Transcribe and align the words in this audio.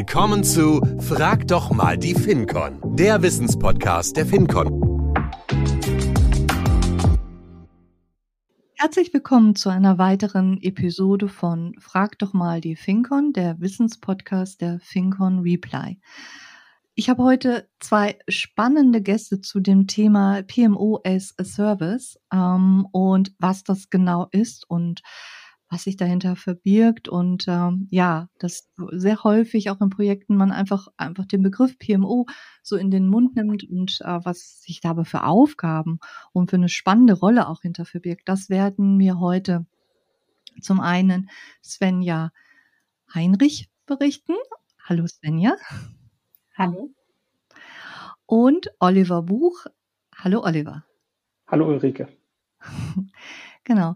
Willkommen 0.00 0.44
zu 0.44 0.80
Frag 0.98 1.46
doch 1.46 1.72
mal 1.72 1.98
die 1.98 2.14
FinCon, 2.14 2.80
der 2.96 3.20
Wissenspodcast 3.20 4.16
der 4.16 4.24
FinCon. 4.24 5.12
Herzlich 8.76 9.12
willkommen 9.12 9.54
zu 9.56 9.68
einer 9.68 9.98
weiteren 9.98 10.56
Episode 10.62 11.28
von 11.28 11.74
Frag 11.78 12.18
doch 12.18 12.32
mal 12.32 12.62
die 12.62 12.76
FinCon, 12.76 13.34
der 13.34 13.60
Wissenspodcast 13.60 14.62
der 14.62 14.80
FinCon 14.80 15.40
Reply. 15.40 16.00
Ich 16.94 17.10
habe 17.10 17.22
heute 17.22 17.68
zwei 17.78 18.18
spannende 18.26 19.02
Gäste 19.02 19.42
zu 19.42 19.60
dem 19.60 19.86
Thema 19.86 20.42
PMO 20.44 21.02
as 21.04 21.34
a 21.36 21.44
Service 21.44 22.18
ähm, 22.32 22.88
und 22.90 23.34
was 23.38 23.64
das 23.64 23.90
genau 23.90 24.28
ist 24.32 24.64
und 24.70 25.02
was 25.70 25.84
sich 25.84 25.96
dahinter 25.96 26.34
verbirgt 26.34 27.08
und 27.08 27.46
ähm, 27.46 27.86
ja, 27.90 28.28
dass 28.40 28.68
sehr 28.90 29.22
häufig 29.22 29.70
auch 29.70 29.80
in 29.80 29.88
Projekten 29.88 30.36
man 30.36 30.50
einfach 30.50 30.88
einfach 30.96 31.26
den 31.26 31.44
Begriff 31.44 31.78
PMO 31.78 32.26
so 32.62 32.76
in 32.76 32.90
den 32.90 33.06
Mund 33.06 33.36
nimmt 33.36 33.62
und 33.70 34.00
äh, 34.00 34.18
was 34.24 34.62
sich 34.62 34.80
dabei 34.80 35.04
für 35.04 35.22
Aufgaben 35.22 36.00
und 36.32 36.50
für 36.50 36.56
eine 36.56 36.68
spannende 36.68 37.14
Rolle 37.14 37.48
auch 37.48 37.62
hinter 37.62 37.84
verbirgt. 37.84 38.22
Das 38.28 38.50
werden 38.50 38.96
mir 38.96 39.20
heute 39.20 39.64
zum 40.60 40.80
einen 40.80 41.30
Svenja 41.62 42.32
Heinrich 43.14 43.70
berichten. 43.86 44.34
Hallo 44.84 45.06
Svenja. 45.06 45.54
Hallo. 46.56 46.90
Und 48.26 48.72
Oliver 48.80 49.22
Buch. 49.22 49.66
Hallo 50.16 50.42
Oliver. 50.42 50.84
Hallo 51.46 51.68
Ulrike. 51.68 52.08
genau. 53.64 53.94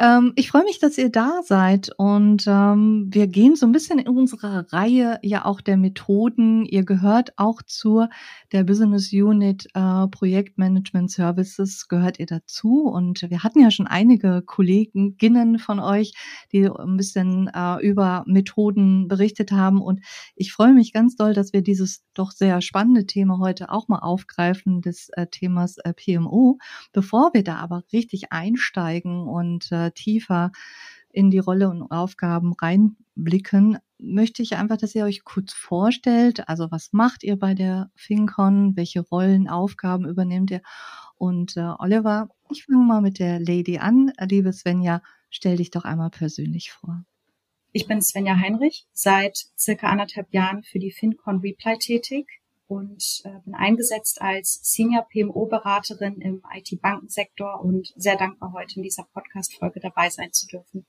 Ähm, 0.00 0.32
ich 0.36 0.50
freue 0.50 0.62
mich, 0.62 0.78
dass 0.78 0.96
ihr 0.96 1.10
da 1.10 1.40
seid 1.42 1.90
und 1.96 2.44
ähm, 2.46 3.08
wir 3.10 3.26
gehen 3.26 3.56
so 3.56 3.66
ein 3.66 3.72
bisschen 3.72 3.98
in 3.98 4.06
unserer 4.06 4.72
Reihe 4.72 5.18
ja 5.22 5.44
auch 5.44 5.60
der 5.60 5.76
Methoden. 5.76 6.64
Ihr 6.64 6.84
gehört 6.84 7.32
auch 7.36 7.62
zur 7.62 8.08
der 8.52 8.62
Business 8.62 9.12
Unit 9.12 9.66
äh, 9.74 10.06
Projektmanagement 10.06 11.10
Services 11.10 11.88
gehört 11.88 12.20
ihr 12.20 12.26
dazu 12.26 12.84
und 12.84 13.22
wir 13.28 13.42
hatten 13.42 13.60
ja 13.60 13.72
schon 13.72 13.88
einige 13.88 14.42
Kolleginnen 14.42 15.58
von 15.58 15.80
euch, 15.80 16.12
die 16.52 16.68
ein 16.70 16.96
bisschen 16.96 17.50
äh, 17.52 17.84
über 17.84 18.22
Methoden 18.28 19.08
berichtet 19.08 19.50
haben 19.50 19.82
und 19.82 20.00
ich 20.36 20.52
freue 20.52 20.74
mich 20.74 20.92
ganz 20.92 21.16
doll, 21.16 21.34
dass 21.34 21.52
wir 21.52 21.62
dieses 21.62 22.04
doch 22.14 22.30
sehr 22.30 22.60
spannende 22.60 23.04
Thema 23.04 23.40
heute 23.40 23.70
auch 23.70 23.88
mal 23.88 23.98
aufgreifen 23.98 24.80
des 24.80 25.08
äh, 25.14 25.26
Themas 25.26 25.78
äh, 25.78 25.92
PMO. 25.92 26.58
Bevor 26.92 27.30
wir 27.32 27.42
da 27.42 27.56
aber 27.56 27.82
richtig 27.92 28.32
einsteigen 28.32 29.26
und 29.26 29.72
äh, 29.72 29.87
tiefer 29.94 30.52
in 31.10 31.30
die 31.30 31.38
Rolle 31.38 31.68
und 31.68 31.90
Aufgaben 31.90 32.52
reinblicken, 32.52 33.78
möchte 33.98 34.42
ich 34.42 34.56
einfach, 34.56 34.76
dass 34.76 34.94
ihr 34.94 35.04
euch 35.04 35.24
kurz 35.24 35.52
vorstellt. 35.52 36.48
Also 36.48 36.70
was 36.70 36.92
macht 36.92 37.24
ihr 37.24 37.36
bei 37.36 37.54
der 37.54 37.90
FinCon? 37.96 38.76
Welche 38.76 39.00
Rollen, 39.00 39.48
Aufgaben 39.48 40.06
übernehmt 40.06 40.50
ihr? 40.50 40.62
Und 41.16 41.56
äh, 41.56 41.72
Oliver, 41.78 42.28
ich 42.50 42.64
fange 42.64 42.84
mal 42.84 43.00
mit 43.00 43.18
der 43.18 43.40
Lady 43.40 43.78
an. 43.78 44.12
Liebe 44.20 44.52
Svenja, 44.52 45.02
stell 45.30 45.56
dich 45.56 45.70
doch 45.70 45.84
einmal 45.84 46.10
persönlich 46.10 46.70
vor. 46.70 47.04
Ich 47.72 47.86
bin 47.86 48.00
Svenja 48.00 48.38
Heinrich, 48.38 48.86
seit 48.92 49.38
circa 49.58 49.88
anderthalb 49.88 50.32
Jahren 50.32 50.62
für 50.62 50.78
die 50.78 50.92
FinCon 50.92 51.40
Reply 51.40 51.76
tätig 51.78 52.37
und 52.68 53.22
äh, 53.24 53.40
bin 53.44 53.54
eingesetzt 53.54 54.20
als 54.20 54.60
Senior 54.62 55.06
PMO-Beraterin 55.08 56.20
im 56.20 56.42
IT-Bankensektor 56.54 57.60
und 57.64 57.92
sehr 57.96 58.16
dankbar, 58.16 58.52
heute 58.52 58.76
in 58.76 58.82
dieser 58.82 59.04
Podcast-Folge 59.12 59.80
dabei 59.80 60.10
sein 60.10 60.32
zu 60.32 60.46
dürfen. 60.46 60.86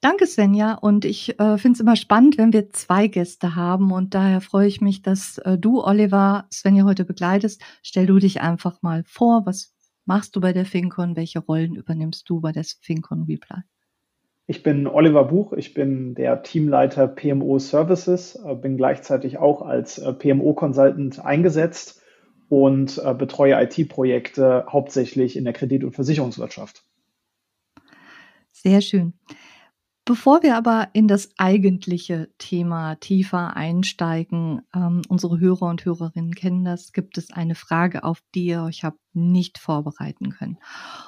Danke, 0.00 0.26
Svenja. 0.26 0.74
Und 0.74 1.04
ich 1.04 1.40
äh, 1.40 1.58
finde 1.58 1.76
es 1.76 1.80
immer 1.80 1.96
spannend, 1.96 2.38
wenn 2.38 2.52
wir 2.52 2.70
zwei 2.70 3.08
Gäste 3.08 3.56
haben. 3.56 3.90
Und 3.90 4.14
daher 4.14 4.40
freue 4.40 4.68
ich 4.68 4.80
mich, 4.80 5.02
dass 5.02 5.38
äh, 5.38 5.58
du, 5.58 5.82
Oliver, 5.82 6.46
Svenja 6.52 6.84
heute 6.84 7.04
begleitest. 7.04 7.62
Stell 7.82 8.06
du 8.06 8.18
dich 8.18 8.40
einfach 8.40 8.82
mal 8.82 9.02
vor. 9.04 9.46
Was 9.46 9.74
machst 10.04 10.36
du 10.36 10.40
bei 10.40 10.52
der 10.52 10.66
FinCon? 10.66 11.16
Welche 11.16 11.40
Rollen 11.40 11.74
übernimmst 11.74 12.28
du 12.28 12.40
bei 12.40 12.52
der 12.52 12.64
FinCon 12.64 13.22
Reply? 13.22 13.62
Ich 14.48 14.62
bin 14.62 14.86
Oliver 14.86 15.24
Buch, 15.24 15.52
ich 15.54 15.74
bin 15.74 16.14
der 16.14 16.44
Teamleiter 16.44 17.08
PMO 17.08 17.58
Services, 17.58 18.38
äh, 18.44 18.54
bin 18.54 18.76
gleichzeitig 18.76 19.38
auch 19.38 19.62
als 19.62 19.98
äh, 19.98 20.12
PMO 20.12 20.54
Consultant 20.54 21.24
eingesetzt 21.24 22.00
und 22.48 23.02
äh, 23.04 23.12
betreue 23.12 23.60
IT-Projekte 23.60 24.66
hauptsächlich 24.68 25.36
in 25.36 25.44
der 25.44 25.52
Kredit- 25.52 25.82
und 25.82 25.92
Versicherungswirtschaft. 25.92 26.84
Sehr 28.52 28.80
schön. 28.80 29.14
Bevor 30.06 30.44
wir 30.44 30.56
aber 30.56 30.90
in 30.92 31.08
das 31.08 31.30
eigentliche 31.36 32.28
Thema 32.38 32.94
tiefer 32.94 33.56
einsteigen, 33.56 34.62
ähm, 34.72 35.02
unsere 35.08 35.40
Hörer 35.40 35.68
und 35.68 35.84
Hörerinnen 35.84 36.32
kennen 36.32 36.64
das, 36.64 36.92
gibt 36.92 37.18
es 37.18 37.32
eine 37.32 37.56
Frage, 37.56 38.04
auf 38.04 38.22
die 38.32 38.46
ihr 38.46 38.62
euch 38.62 38.84
habt 38.84 39.00
nicht 39.14 39.58
vorbereiten 39.58 40.30
können. 40.30 40.58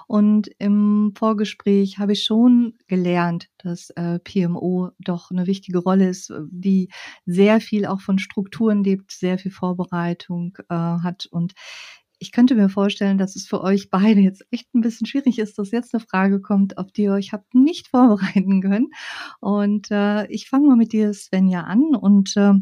Und 0.09 0.49
im 0.59 1.13
Vorgespräch 1.17 2.01
habe 2.01 2.15
ich 2.15 2.25
schon 2.25 2.75
gelernt, 2.89 3.51
dass 3.59 3.91
äh, 3.91 4.19
PMO 4.19 4.91
doch 4.99 5.31
eine 5.31 5.47
wichtige 5.47 5.79
Rolle 5.79 6.09
ist, 6.09 6.33
die 6.51 6.89
sehr 7.25 7.61
viel 7.61 7.87
auch 7.87 8.01
von 8.01 8.19
Strukturen 8.19 8.83
lebt, 8.83 9.13
sehr 9.13 9.39
viel 9.39 9.53
Vorbereitung 9.53 10.59
äh, 10.69 10.75
hat 10.75 11.27
und 11.31 11.55
ich 12.19 12.33
könnte 12.33 12.55
mir 12.55 12.69
vorstellen, 12.69 13.19
dass 13.19 13.37
es 13.37 13.47
für 13.47 13.63
euch 13.63 13.91
beide 13.91 14.21
jetzt 14.21 14.45
echt 14.51 14.75
ein 14.75 14.81
bisschen 14.81 15.07
schwierig 15.07 15.39
ist, 15.39 15.59
dass 15.59 15.71
jetzt 15.71 15.95
eine 15.95 16.01
Frage 16.01 16.41
kommt, 16.41 16.79
auf 16.79 16.91
die 16.93 17.03
ihr 17.03 17.13
euch 17.13 17.33
habt 17.33 17.55
nicht 17.55 17.89
vorbereiten 17.91 18.61
können. 18.61 18.89
Und 19.41 19.91
äh, 19.91 20.27
ich 20.27 20.49
fange 20.49 20.69
mal 20.69 20.77
mit 20.77 20.93
dir, 20.93 21.13
Svenja, 21.15 21.63
an. 21.63 21.95
Und 21.95 22.37
äh, 22.37 22.55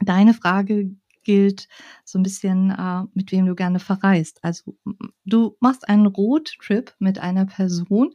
deine 0.00 0.34
Frage 0.34 0.90
gilt 1.24 1.68
so 2.04 2.18
ein 2.18 2.22
bisschen, 2.22 2.70
äh, 2.70 3.04
mit 3.14 3.32
wem 3.32 3.46
du 3.46 3.54
gerne 3.54 3.78
verreist. 3.78 4.42
Also 4.42 4.76
du 5.24 5.56
machst 5.60 5.88
einen 5.88 6.06
Roadtrip 6.06 6.94
mit 6.98 7.18
einer 7.18 7.46
Person, 7.46 8.10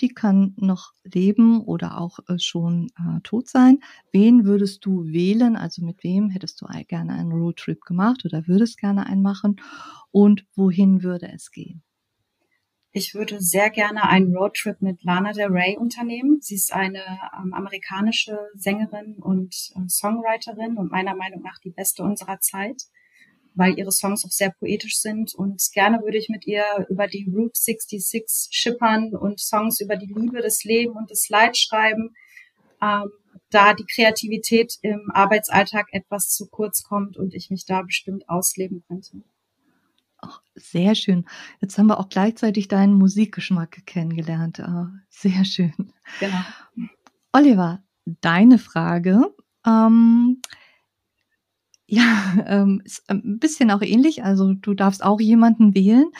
die 0.00 0.08
kann 0.08 0.54
noch 0.56 0.92
leben 1.04 1.60
oder 1.60 2.00
auch 2.00 2.18
äh, 2.28 2.38
schon 2.38 2.88
äh, 2.98 3.20
tot 3.22 3.48
sein. 3.48 3.80
Wen 4.12 4.44
würdest 4.44 4.84
du 4.84 5.04
wählen? 5.06 5.56
Also 5.56 5.84
mit 5.84 6.02
wem 6.02 6.30
hättest 6.30 6.60
du 6.60 6.66
gerne 6.88 7.14
einen 7.14 7.32
Roadtrip 7.32 7.80
gemacht 7.82 8.24
oder 8.24 8.46
würdest 8.46 8.78
gerne 8.78 9.06
einen 9.06 9.22
machen? 9.22 9.60
Und 10.10 10.46
wohin 10.54 11.02
würde 11.02 11.30
es 11.32 11.50
gehen? 11.50 11.82
Ich 12.92 13.14
würde 13.14 13.42
sehr 13.42 13.68
gerne 13.68 14.08
einen 14.08 14.34
Roadtrip 14.34 14.80
mit 14.80 15.04
Lana 15.04 15.32
Del 15.32 15.48
Rey 15.48 15.76
unternehmen. 15.76 16.38
Sie 16.40 16.54
ist 16.54 16.72
eine 16.72 17.02
ähm, 17.38 17.52
amerikanische 17.52 18.38
Sängerin 18.54 19.16
und 19.18 19.54
äh, 19.74 19.86
Songwriterin 19.86 20.78
und 20.78 20.90
meiner 20.90 21.14
Meinung 21.14 21.42
nach 21.42 21.58
die 21.58 21.72
beste 21.72 22.02
unserer 22.02 22.40
Zeit 22.40 22.84
weil 23.56 23.78
ihre 23.78 23.90
Songs 23.90 24.24
auch 24.24 24.30
sehr 24.30 24.52
poetisch 24.52 24.98
sind 24.98 25.34
und 25.34 25.60
gerne 25.72 26.00
würde 26.02 26.18
ich 26.18 26.28
mit 26.28 26.46
ihr 26.46 26.64
über 26.88 27.08
die 27.08 27.28
Route 27.34 27.58
66 27.58 28.48
schippern 28.50 29.14
und 29.14 29.40
Songs 29.40 29.80
über 29.80 29.96
die 29.96 30.12
Liebe, 30.12 30.42
das 30.42 30.62
Leben 30.62 30.94
und 30.94 31.10
das 31.10 31.28
Leid 31.28 31.56
schreiben, 31.56 32.14
ähm, 32.82 33.10
da 33.50 33.74
die 33.74 33.86
Kreativität 33.86 34.74
im 34.82 35.10
Arbeitsalltag 35.12 35.86
etwas 35.92 36.28
zu 36.28 36.48
kurz 36.48 36.82
kommt 36.82 37.16
und 37.16 37.34
ich 37.34 37.50
mich 37.50 37.64
da 37.64 37.82
bestimmt 37.82 38.28
ausleben 38.28 38.84
könnte. 38.86 39.22
Ach, 40.18 40.42
sehr 40.54 40.94
schön. 40.94 41.26
Jetzt 41.60 41.78
haben 41.78 41.86
wir 41.86 41.98
auch 41.98 42.08
gleichzeitig 42.08 42.68
deinen 42.68 42.94
Musikgeschmack 42.94 43.86
kennengelernt. 43.86 44.60
Ah, 44.60 44.90
sehr 45.08 45.44
schön. 45.44 45.92
Genau. 46.20 46.40
Oliver, 47.32 47.82
deine 48.20 48.58
Frage. 48.58 49.34
Ähm, 49.66 50.40
ja, 51.86 52.34
ähm, 52.46 52.82
ist 52.84 53.08
ein 53.08 53.38
bisschen 53.38 53.70
auch 53.70 53.82
ähnlich. 53.82 54.24
Also 54.24 54.52
du 54.54 54.74
darfst 54.74 55.04
auch 55.04 55.20
jemanden 55.20 55.74
wählen. 55.74 56.10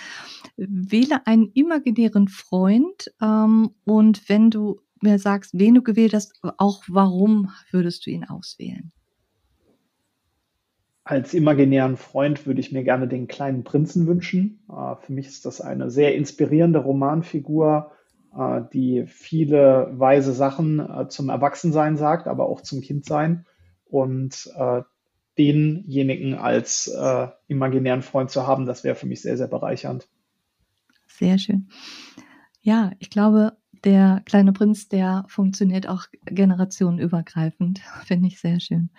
Wähle 0.57 1.27
einen 1.27 1.51
imaginären 1.53 2.29
Freund 2.29 3.13
ähm, 3.21 3.71
und 3.85 4.29
wenn 4.29 4.51
du 4.51 4.81
mir 5.03 5.19
sagst, 5.19 5.53
wen 5.59 5.75
du 5.75 5.83
gewählt 5.83 6.15
hast, 6.15 6.41
auch 6.57 6.83
warum 6.89 7.51
würdest 7.71 8.07
du 8.07 8.11
ihn 8.11 8.25
auswählen? 8.25 8.93
Als 11.05 11.35
imaginären 11.35 11.97
Freund 11.97 12.47
würde 12.47 12.61
ich 12.61 12.73
mir 12.73 12.83
gerne 12.83 13.07
den 13.07 13.29
kleinen 13.29 13.63
Prinzen 13.63 14.07
wünschen. 14.07 14.65
Äh, 14.71 14.97
für 14.97 15.13
mich 15.13 15.27
ist 15.27 15.45
das 15.45 15.61
eine 15.61 15.91
sehr 15.91 16.15
inspirierende 16.15 16.79
Romanfigur, 16.79 17.93
äh, 18.37 18.63
die 18.73 19.05
viele 19.07 19.91
weise 19.93 20.33
Sachen 20.33 20.81
äh, 20.81 21.09
zum 21.09 21.29
Erwachsensein 21.29 21.97
sagt, 21.97 22.27
aber 22.27 22.49
auch 22.49 22.63
zum 22.63 22.81
Kindsein. 22.81 23.45
Und 23.89 24.51
denjenigen 25.39 26.35
als 26.35 26.89
äh, 26.89 27.29
imaginären 27.49 28.03
Freund 28.03 28.31
zu 28.31 28.47
haben, 28.47 28.67
das 28.67 28.85
wäre 28.85 28.95
für 28.95 29.07
mich 29.07 29.23
sehr, 29.23 29.37
sehr 29.37 29.49
bereichernd. 29.49 30.09
Sehr 31.07 31.39
schön. 31.39 31.69
Ja, 32.61 32.93
ich 32.99 33.11
glaube, 33.11 33.57
der 33.85 34.23
kleine 34.27 34.53
Prinz, 34.53 34.89
der 34.89 35.25
funktioniert 35.29 35.89
auch 35.89 36.07
generationenübergreifend. 36.27 37.81
Finde 38.07 38.29
ich 38.29 38.41
sehr 38.41 38.61
schön. 38.61 38.91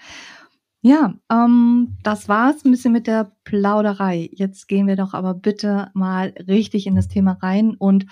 Ja, 0.81 1.15
ähm, 1.31 1.97
das 2.03 2.29
war's 2.29 2.63
ein 2.63 2.71
bisschen 2.71 2.93
mit 2.93 3.07
der 3.07 3.31
Plauderei. 3.43 4.29
Jetzt 4.31 4.67
gehen 4.67 4.87
wir 4.87 4.95
doch 4.95 5.13
aber 5.13 5.33
bitte 5.33 5.89
mal 5.93 6.33
richtig 6.47 6.87
in 6.87 6.95
das 6.95 7.07
Thema 7.07 7.33
rein 7.41 7.75
und 7.75 8.05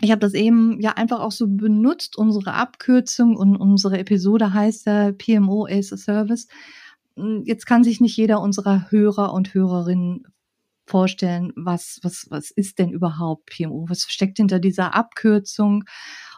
ich 0.00 0.10
habe 0.10 0.20
das 0.20 0.34
eben 0.34 0.80
ja 0.80 0.92
einfach 0.92 1.20
auch 1.20 1.32
so 1.32 1.46
benutzt, 1.46 2.16
unsere 2.16 2.54
Abkürzung 2.54 3.36
und 3.36 3.56
unsere 3.56 3.98
Episode 3.98 4.52
heißt 4.52 4.86
ja 4.86 5.12
PMO 5.12 5.66
as 5.66 5.92
a 5.92 5.96
Service. 5.96 6.48
Hm, 7.16 7.42
jetzt 7.44 7.66
kann 7.66 7.84
sich 7.84 8.00
nicht 8.00 8.16
jeder 8.16 8.40
unserer 8.40 8.90
Hörer 8.90 9.32
und 9.32 9.54
Hörerinnen 9.54 10.24
vorstellen, 10.86 11.52
was, 11.56 11.98
was, 12.02 12.26
was 12.28 12.50
ist 12.50 12.78
denn 12.78 12.90
überhaupt 12.90 13.46
PMO? 13.46 13.86
Was 13.88 14.02
steckt 14.02 14.36
hinter 14.36 14.58
dieser 14.58 14.94
Abkürzung? 14.94 15.84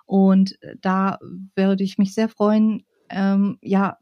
Und 0.05 0.57
da 0.81 1.19
würde 1.57 1.83
ich 1.83 1.99
mich 1.99 2.15
sehr 2.15 2.29
freuen, 2.29 2.85
ähm, 3.11 3.59
ja, 3.61 3.99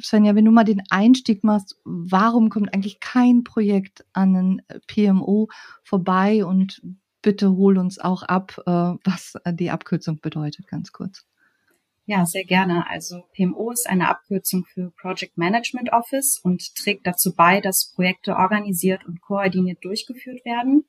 Svenja, 0.00 0.34
wenn 0.34 0.44
du 0.44 0.50
mal 0.50 0.64
den 0.64 0.82
Einstieg 0.90 1.44
machst, 1.44 1.80
warum 1.84 2.48
kommt 2.48 2.74
eigentlich 2.74 3.00
kein 3.00 3.44
Projekt 3.44 4.04
an 4.12 4.36
einen 4.36 4.62
PMO 4.86 5.48
vorbei 5.84 6.44
und 6.44 6.82
bitte 7.22 7.50
hol 7.56 7.78
uns 7.78 7.98
auch 7.98 8.22
ab, 8.22 8.60
äh, 8.66 8.70
was 8.70 9.34
die 9.52 9.70
Abkürzung 9.70 10.20
bedeutet, 10.20 10.68
ganz 10.68 10.92
kurz. 10.92 11.24
Ja, 12.06 12.24
sehr 12.24 12.44
gerne. 12.44 12.88
Also 12.88 13.24
PMO 13.36 13.70
ist 13.70 13.86
eine 13.86 14.08
Abkürzung 14.08 14.64
für 14.64 14.90
Project 14.92 15.36
Management 15.36 15.92
Office 15.92 16.40
und 16.42 16.74
trägt 16.74 17.06
dazu 17.06 17.34
bei, 17.34 17.60
dass 17.60 17.92
Projekte 17.94 18.34
organisiert 18.34 19.04
und 19.06 19.20
koordiniert 19.20 19.84
durchgeführt 19.84 20.42
werden. 20.46 20.86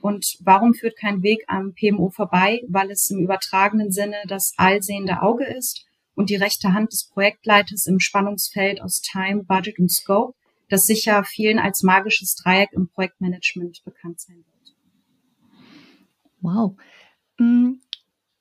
Und 0.00 0.38
warum 0.40 0.72
führt 0.74 0.96
kein 0.96 1.24
Weg 1.24 1.42
am 1.48 1.74
PMO 1.74 2.10
vorbei? 2.10 2.62
Weil 2.68 2.92
es 2.92 3.10
im 3.10 3.18
übertragenen 3.18 3.90
Sinne 3.90 4.16
das 4.28 4.54
allsehende 4.58 5.22
Auge 5.22 5.44
ist 5.44 5.86
und 6.14 6.30
die 6.30 6.36
rechte 6.36 6.72
Hand 6.72 6.92
des 6.92 7.08
Projektleiters 7.08 7.86
im 7.86 7.98
Spannungsfeld 7.98 8.80
aus 8.80 9.00
Time, 9.00 9.42
Budget 9.42 9.78
und 9.80 9.90
Scope, 9.90 10.34
das 10.68 10.84
sicher 10.84 11.24
vielen 11.24 11.58
als 11.58 11.82
magisches 11.82 12.36
Dreieck 12.36 12.72
im 12.74 12.88
Projektmanagement 12.88 13.82
bekannt 13.84 14.20
sein 14.20 14.36
wird. 14.36 14.74
Wow. 16.40 16.76
Hm, 17.38 17.80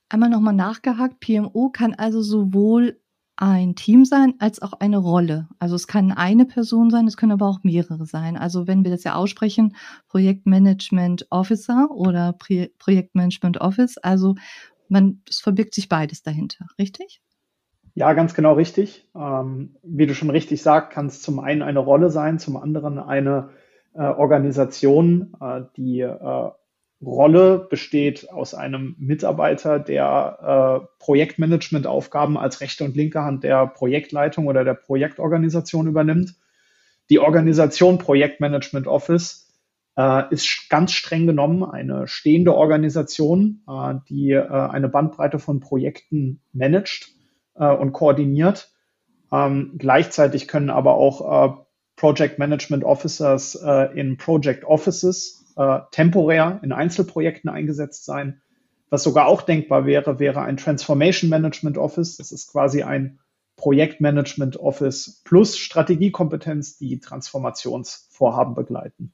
einmal 0.10 0.30
nochmal 0.30 0.54
nachgehakt. 0.54 1.20
PMO 1.20 1.70
kann 1.70 1.94
also 1.94 2.22
sowohl 2.22 3.00
ein 3.42 3.76
Team 3.76 4.04
sein 4.04 4.34
als 4.40 4.62
auch 4.62 4.74
eine 4.74 4.98
Rolle. 4.98 5.48
Also 5.60 5.76
es 5.76 5.88
kann 5.88 6.12
eine 6.12 6.46
Person 6.46 6.90
sein, 6.90 7.08
es 7.08 7.16
können 7.16 7.32
aber 7.32 7.48
auch 7.48 7.64
mehrere 7.64 8.06
sein. 8.06 8.36
Also 8.36 8.68
wenn 8.68 8.84
wir 8.84 8.92
das 8.92 9.06
ja 9.06 9.16
aussprechen, 9.16 9.76
Projektmanagement 10.10 11.28
Officer 11.30 11.90
oder 11.92 12.34
Projektmanagement 12.34 13.62
Office, 13.62 13.98
also 13.98 14.36
man, 14.90 15.22
es 15.30 15.40
verbirgt 15.40 15.74
sich 15.74 15.88
beides 15.88 16.22
dahinter, 16.22 16.66
richtig? 16.78 17.22
Ja, 17.94 18.14
ganz 18.14 18.34
genau 18.34 18.54
richtig. 18.54 19.08
Ähm, 19.16 19.78
wie 19.84 20.06
du 20.06 20.14
schon 20.14 20.30
richtig 20.30 20.62
sagst, 20.62 20.92
kann 20.92 21.06
es 21.06 21.22
zum 21.22 21.40
einen 21.40 21.62
eine 21.62 21.80
Rolle 21.80 22.10
sein, 22.10 22.40
zum 22.40 22.58
anderen 22.58 23.00
eine 23.00 23.52
äh, 23.94 24.02
Organisation. 24.02 25.34
Äh, 25.40 25.62
die 25.78 26.02
äh, 26.02 26.52
Rolle 27.02 27.68
besteht 27.70 28.30
aus 28.30 28.54
einem 28.54 28.96
Mitarbeiter, 29.00 29.80
der 29.80 30.84
äh, 30.84 30.88
Projektmanagementaufgaben 31.00 32.38
als 32.38 32.60
rechte 32.60 32.84
und 32.84 32.96
linke 32.96 33.22
Hand 33.22 33.44
der 33.44 33.68
Projektleitung 33.68 34.48
oder 34.48 34.66
der 34.66 34.74
Projektorganisation 34.74 35.88
übernimmt. 35.88 36.36
Die 37.10 37.20
Organisation 37.20 38.00
Projektmanagement 38.00 38.86
Office 38.86 39.50
äh, 39.98 40.24
ist 40.34 40.70
ganz 40.70 40.92
streng 40.92 41.26
genommen 41.26 41.64
eine 41.64 42.08
stehende 42.08 42.54
Organisation, 42.54 43.64
äh, 43.68 43.96
die 44.10 44.32
äh, 44.32 44.48
eine 44.48 44.90
Bandbreite 44.90 45.40
von 45.40 45.62
Projekten 45.62 46.42
managt 46.52 47.14
äh, 47.56 47.66
und 47.66 47.94
koordiniert. 47.94 48.74
Ähm, 49.32 49.76
gleichzeitig 49.78 50.50
können 50.50 50.70
aber 50.70 50.96
auch 50.96 51.50
äh, 51.50 51.54
Project 51.96 52.40
Management 52.40 52.86
Officers 52.86 53.56
in 53.94 54.16
Project 54.16 54.64
Offices 54.64 55.39
äh, 55.60 55.82
temporär 55.92 56.62
in 56.64 56.72
Einzelprojekten 56.72 57.50
eingesetzt 57.50 58.06
sein. 58.06 58.42
Was 58.90 59.04
sogar 59.04 59.28
auch 59.28 59.42
denkbar 59.42 59.86
wäre, 59.86 60.18
wäre 60.18 60.42
ein 60.42 60.56
Transformation 60.56 61.30
Management 61.30 61.78
Office. 61.78 62.16
Das 62.16 62.32
ist 62.32 62.50
quasi 62.50 62.84
ein 62.84 63.20
Projektmanagement 63.58 64.56
Office 64.56 65.22
plus 65.26 65.58
Strategiekompetenz, 65.58 66.78
die 66.78 67.02
Transformationsvorhaben 67.02 68.56
begleiten. 68.56 69.14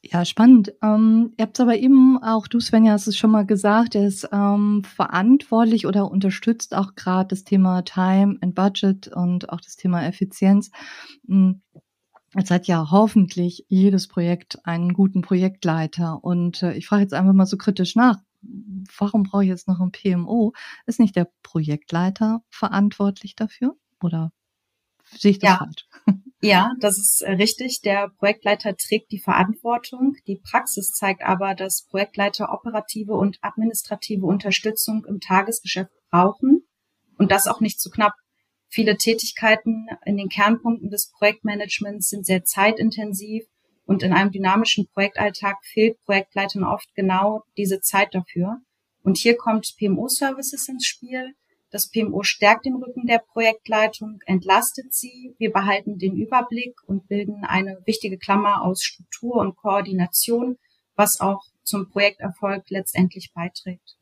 Ja, 0.00 0.24
spannend. 0.24 0.72
Ähm, 0.82 1.34
ihr 1.36 1.42
habt 1.42 1.60
aber 1.60 1.76
eben 1.76 2.22
auch, 2.22 2.46
du 2.46 2.60
Svenja 2.60 2.92
hast 2.92 3.06
es 3.06 3.18
schon 3.18 3.30
mal 3.30 3.44
gesagt, 3.44 3.94
er 3.94 4.06
ist 4.06 4.26
ähm, 4.32 4.82
verantwortlich 4.82 5.86
oder 5.86 6.10
unterstützt 6.10 6.74
auch 6.74 6.94
gerade 6.94 7.28
das 7.28 7.44
Thema 7.44 7.82
Time 7.82 8.38
and 8.40 8.54
Budget 8.54 9.08
und 9.08 9.50
auch 9.50 9.60
das 9.60 9.76
Thema 9.76 10.06
Effizienz. 10.06 10.70
Jetzt 12.34 12.50
hat 12.50 12.66
ja 12.66 12.90
hoffentlich 12.90 13.64
jedes 13.68 14.06
Projekt 14.06 14.64
einen 14.66 14.92
guten 14.92 15.22
Projektleiter. 15.22 16.22
Und 16.22 16.62
äh, 16.62 16.74
ich 16.74 16.86
frage 16.86 17.02
jetzt 17.02 17.14
einfach 17.14 17.32
mal 17.32 17.46
so 17.46 17.56
kritisch 17.56 17.96
nach. 17.96 18.18
Warum 18.96 19.24
brauche 19.24 19.44
ich 19.44 19.48
jetzt 19.48 19.66
noch 19.66 19.80
ein 19.80 19.92
PMO? 19.92 20.52
Ist 20.86 21.00
nicht 21.00 21.16
der 21.16 21.30
Projektleiter 21.42 22.42
verantwortlich 22.50 23.34
dafür? 23.34 23.76
Oder 24.02 24.32
sehe 25.04 25.32
ich 25.32 25.38
das 25.38 25.50
ja. 25.50 25.56
falsch? 25.56 25.86
Ja, 26.40 26.72
das 26.78 26.98
ist 26.98 27.22
äh, 27.22 27.32
richtig. 27.32 27.80
Der 27.80 28.10
Projektleiter 28.10 28.76
trägt 28.76 29.10
die 29.10 29.18
Verantwortung. 29.18 30.14
Die 30.28 30.36
Praxis 30.36 30.92
zeigt 30.92 31.22
aber, 31.24 31.56
dass 31.56 31.86
Projektleiter 31.90 32.52
operative 32.52 33.14
und 33.14 33.38
administrative 33.42 34.24
Unterstützung 34.24 35.04
im 35.04 35.18
Tagesgeschäft 35.18 35.90
brauchen 36.10 36.62
und 37.16 37.32
das 37.32 37.48
auch 37.48 37.60
nicht 37.60 37.80
zu 37.80 37.90
knapp. 37.90 38.12
Viele 38.68 38.96
Tätigkeiten 38.96 39.86
in 40.04 40.16
den 40.16 40.28
Kernpunkten 40.28 40.90
des 40.90 41.10
Projektmanagements 41.10 42.08
sind 42.10 42.26
sehr 42.26 42.44
zeitintensiv 42.44 43.44
und 43.86 44.02
in 44.02 44.12
einem 44.12 44.30
dynamischen 44.30 44.88
Projektalltag 44.88 45.56
fehlt 45.64 45.98
Projektleitern 46.04 46.64
oft 46.64 46.94
genau 46.94 47.42
diese 47.56 47.80
Zeit 47.80 48.14
dafür. 48.14 48.60
Und 49.02 49.16
hier 49.16 49.36
kommt 49.36 49.74
PMO-Services 49.78 50.68
ins 50.68 50.84
Spiel, 50.86 51.34
das 51.70 51.90
PMO 51.90 52.22
stärkt 52.22 52.64
den 52.64 52.76
Rücken 52.76 53.06
der 53.06 53.18
Projektleitung, 53.18 54.20
entlastet 54.24 54.94
sie. 54.94 55.34
Wir 55.38 55.52
behalten 55.52 55.98
den 55.98 56.16
Überblick 56.16 56.76
und 56.86 57.08
bilden 57.08 57.44
eine 57.44 57.82
wichtige 57.84 58.16
Klammer 58.16 58.62
aus 58.62 58.82
Struktur 58.82 59.36
und 59.36 59.56
Koordination, 59.56 60.56
was 60.94 61.20
auch 61.20 61.42
zum 61.64 61.90
Projekterfolg 61.90 62.70
letztendlich 62.70 63.32
beiträgt. 63.34 63.98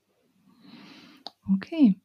Okay. 1.52 2.00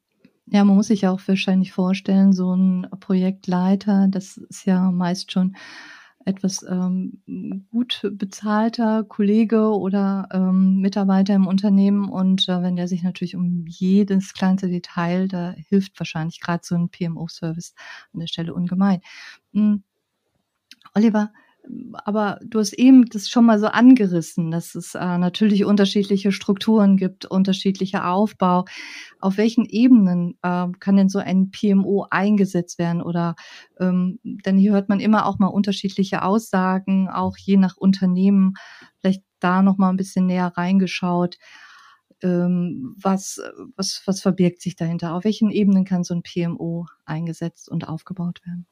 Ja, 0.53 0.65
man 0.65 0.75
muss 0.75 0.87
sich 0.87 1.07
auch 1.07 1.21
wahrscheinlich 1.27 1.71
vorstellen, 1.71 2.33
so 2.33 2.53
ein 2.53 2.85
Projektleiter, 2.99 4.07
das 4.09 4.35
ist 4.35 4.65
ja 4.65 4.91
meist 4.91 5.31
schon 5.31 5.55
etwas 6.25 6.63
ähm, 6.63 7.21
gut 7.71 8.01
bezahlter 8.11 9.03
Kollege 9.05 9.69
oder 9.69 10.27
ähm, 10.33 10.81
Mitarbeiter 10.81 11.33
im 11.35 11.47
Unternehmen 11.47 12.09
und 12.09 12.49
äh, 12.49 12.61
wenn 12.61 12.75
der 12.75 12.89
sich 12.89 13.01
natürlich 13.01 13.35
um 13.35 13.65
jedes 13.65 14.33
kleinste 14.33 14.67
Detail, 14.67 15.29
da 15.29 15.51
hilft 15.69 15.97
wahrscheinlich 15.99 16.41
gerade 16.41 16.61
so 16.65 16.75
ein 16.75 16.89
PMO-Service 16.89 17.73
an 18.13 18.19
der 18.19 18.27
Stelle 18.27 18.53
ungemein. 18.53 18.99
Mhm. 19.53 19.83
Oliver, 20.93 21.31
aber 21.93 22.39
du 22.43 22.59
hast 22.59 22.73
eben 22.73 23.05
das 23.05 23.29
schon 23.29 23.45
mal 23.45 23.59
so 23.59 23.67
angerissen, 23.67 24.51
dass 24.51 24.75
es 24.75 24.95
äh, 24.95 25.17
natürlich 25.17 25.65
unterschiedliche 25.65 26.31
Strukturen 26.31 26.97
gibt, 26.97 27.25
unterschiedlicher 27.25 28.09
Aufbau. 28.09 28.65
Auf 29.19 29.37
welchen 29.37 29.65
Ebenen 29.65 30.37
äh, 30.41 30.67
kann 30.79 30.95
denn 30.95 31.09
so 31.09 31.19
ein 31.19 31.51
PMO 31.51 32.07
eingesetzt 32.09 32.79
werden? 32.79 33.01
Oder 33.01 33.35
ähm, 33.79 34.19
denn 34.23 34.57
hier 34.57 34.73
hört 34.73 34.89
man 34.89 34.99
immer 34.99 35.25
auch 35.25 35.39
mal 35.39 35.47
unterschiedliche 35.47 36.23
Aussagen, 36.23 37.09
auch 37.09 37.37
je 37.37 37.57
nach 37.57 37.77
Unternehmen. 37.77 38.53
Vielleicht 38.99 39.23
da 39.39 39.61
noch 39.61 39.77
mal 39.77 39.89
ein 39.89 39.97
bisschen 39.97 40.25
näher 40.25 40.53
reingeschaut. 40.55 41.37
Ähm, 42.23 42.95
was, 42.99 43.41
was, 43.75 44.01
was 44.05 44.21
verbirgt 44.21 44.61
sich 44.61 44.75
dahinter? 44.75 45.13
Auf 45.15 45.23
welchen 45.23 45.51
Ebenen 45.51 45.85
kann 45.85 46.03
so 46.03 46.13
ein 46.13 46.23
PMO 46.23 46.85
eingesetzt 47.05 47.69
und 47.69 47.87
aufgebaut 47.87 48.41
werden? 48.45 48.65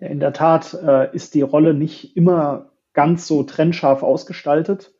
In 0.00 0.20
der 0.20 0.32
Tat 0.32 0.74
äh, 0.74 1.14
ist 1.14 1.34
die 1.34 1.42
Rolle 1.42 1.74
nicht 1.74 2.16
immer 2.16 2.72
ganz 2.92 3.26
so 3.26 3.42
trennscharf 3.42 4.02
ausgestaltet. 4.02 4.92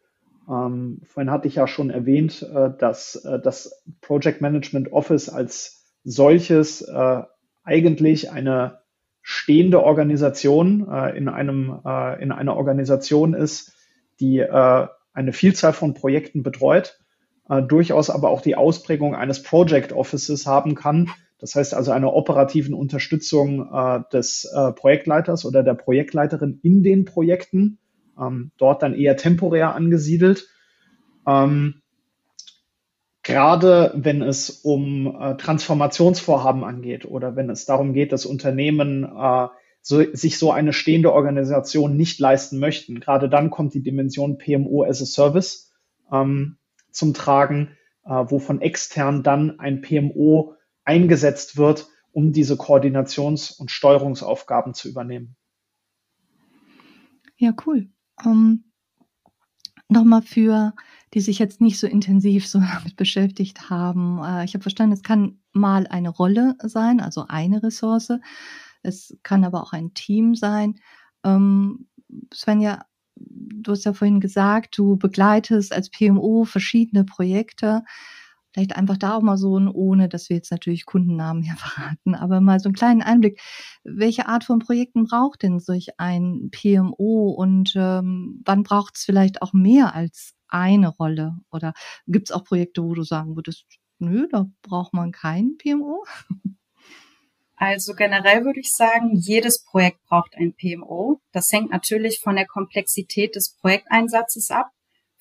Ähm, 0.48 1.00
vorhin 1.04 1.30
hatte 1.30 1.48
ich 1.48 1.56
ja 1.56 1.66
schon 1.66 1.90
erwähnt, 1.90 2.42
äh, 2.42 2.70
dass 2.78 3.16
äh, 3.16 3.40
das 3.40 3.82
Project 4.00 4.40
Management 4.40 4.92
Office 4.92 5.28
als 5.28 5.84
solches 6.04 6.82
äh, 6.82 7.22
eigentlich 7.64 8.30
eine 8.30 8.80
stehende 9.22 9.82
Organisation 9.82 10.86
äh, 10.90 11.16
in, 11.16 11.28
einem, 11.28 11.80
äh, 11.84 12.22
in 12.22 12.30
einer 12.30 12.56
Organisation 12.56 13.32
ist, 13.34 13.72
die 14.20 14.44
eine 14.44 15.32
Vielzahl 15.32 15.72
von 15.72 15.92
Projekten 15.92 16.44
betreut, 16.44 17.00
durchaus 17.66 18.10
aber 18.10 18.30
auch 18.30 18.42
die 18.42 18.54
Ausprägung 18.54 19.16
eines 19.16 19.42
Project 19.42 19.92
Offices 19.92 20.46
haben 20.46 20.76
kann, 20.76 21.10
das 21.38 21.54
heißt 21.54 21.74
also 21.74 21.90
eine 21.90 22.12
operativen 22.12 22.74
Unterstützung 22.74 23.68
äh, 23.72 24.00
des 24.12 24.44
äh, 24.44 24.72
Projektleiters 24.72 25.44
oder 25.44 25.62
der 25.62 25.74
Projektleiterin 25.74 26.60
in 26.62 26.82
den 26.82 27.04
Projekten, 27.04 27.78
ähm, 28.18 28.52
dort 28.56 28.82
dann 28.82 28.94
eher 28.94 29.16
temporär 29.16 29.74
angesiedelt. 29.74 30.48
Ähm, 31.26 31.82
gerade 33.22 33.92
wenn 33.96 34.22
es 34.22 34.50
um 34.50 35.16
äh, 35.20 35.36
Transformationsvorhaben 35.36 36.62
angeht 36.62 37.04
oder 37.04 37.34
wenn 37.34 37.50
es 37.50 37.64
darum 37.64 37.92
geht, 37.94 38.12
dass 38.12 38.26
Unternehmen 38.26 39.04
äh, 39.04 39.48
so, 39.80 40.02
sich 40.12 40.38
so 40.38 40.52
eine 40.52 40.72
stehende 40.72 41.12
Organisation 41.12 41.96
nicht 41.96 42.20
leisten 42.20 42.58
möchten, 42.58 43.00
gerade 43.00 43.28
dann 43.28 43.50
kommt 43.50 43.74
die 43.74 43.82
Dimension 43.82 44.38
PMO 44.38 44.84
as 44.84 45.02
a 45.02 45.06
Service 45.06 45.72
ähm, 46.12 46.56
zum 46.90 47.12
Tragen, 47.12 47.76
äh, 48.06 48.24
wo 48.28 48.38
extern 48.60 49.22
dann 49.22 49.58
ein 49.58 49.80
PMO 49.80 50.54
eingesetzt 50.84 51.56
wird, 51.56 51.88
um 52.12 52.32
diese 52.32 52.54
Koordinations- 52.54 53.58
und 53.58 53.70
Steuerungsaufgaben 53.70 54.74
zu 54.74 54.88
übernehmen. 54.88 55.36
Ja, 57.36 57.52
cool. 57.66 57.88
Um, 58.24 58.64
Nochmal 59.88 60.22
für 60.22 60.72
die 61.12 61.20
sich 61.20 61.38
jetzt 61.38 61.60
nicht 61.60 61.78
so 61.78 61.86
intensiv 61.86 62.48
so 62.48 62.58
damit 62.74 62.96
beschäftigt 62.96 63.70
haben. 63.70 64.18
Äh, 64.22 64.44
ich 64.44 64.54
habe 64.54 64.62
verstanden, 64.62 64.94
es 64.94 65.02
kann 65.02 65.38
mal 65.52 65.86
eine 65.86 66.08
Rolle 66.08 66.56
sein, 66.62 67.00
also 67.00 67.26
eine 67.28 67.62
Ressource. 67.62 68.12
Es 68.82 69.16
kann 69.22 69.44
aber 69.44 69.62
auch 69.62 69.72
ein 69.72 69.94
Team 69.94 70.34
sein. 70.34 70.80
Ähm, 71.22 71.86
Svenja, 72.32 72.84
du 73.16 73.72
hast 73.72 73.84
ja 73.84 73.92
vorhin 73.92 74.20
gesagt, 74.20 74.76
du 74.76 74.96
begleitest 74.96 75.72
als 75.72 75.90
PMO 75.90 76.44
verschiedene 76.44 77.04
Projekte. 77.04 77.84
Vielleicht 78.54 78.76
einfach 78.76 78.96
da 78.96 79.16
auch 79.16 79.22
mal 79.22 79.36
so, 79.36 79.58
ohne 79.74 80.08
dass 80.08 80.28
wir 80.28 80.36
jetzt 80.36 80.52
natürlich 80.52 80.86
Kundennamen 80.86 81.42
hier 81.42 81.56
verraten, 81.58 82.14
aber 82.14 82.40
mal 82.40 82.60
so 82.60 82.68
einen 82.68 82.76
kleinen 82.76 83.02
Einblick. 83.02 83.40
Welche 83.82 84.28
Art 84.28 84.44
von 84.44 84.60
Projekten 84.60 85.04
braucht 85.04 85.42
denn 85.42 85.58
solch 85.58 85.98
ein 85.98 86.50
PMO 86.52 87.34
und 87.36 87.74
ähm, 87.76 88.40
wann 88.44 88.62
braucht 88.62 88.96
es 88.96 89.04
vielleicht 89.04 89.42
auch 89.42 89.52
mehr 89.52 89.94
als 89.94 90.34
eine 90.46 90.88
Rolle? 90.88 91.36
Oder 91.50 91.74
gibt 92.06 92.30
es 92.30 92.34
auch 92.34 92.44
Projekte, 92.44 92.84
wo 92.84 92.94
du 92.94 93.02
sagen 93.02 93.34
würdest, 93.34 93.66
nö, 93.98 94.28
da 94.30 94.46
braucht 94.62 94.94
man 94.94 95.10
keinen 95.10 95.58
PMO? 95.58 96.04
Also 97.56 97.94
generell 97.94 98.44
würde 98.44 98.60
ich 98.60 98.70
sagen, 98.72 99.16
jedes 99.16 99.64
Projekt 99.64 100.02
braucht 100.04 100.36
ein 100.36 100.54
PMO. 100.54 101.20
Das 101.32 101.50
hängt 101.50 101.70
natürlich 101.70 102.20
von 102.20 102.36
der 102.36 102.46
Komplexität 102.46 103.34
des 103.34 103.56
Projekteinsatzes 103.56 104.50
ab. 104.50 104.70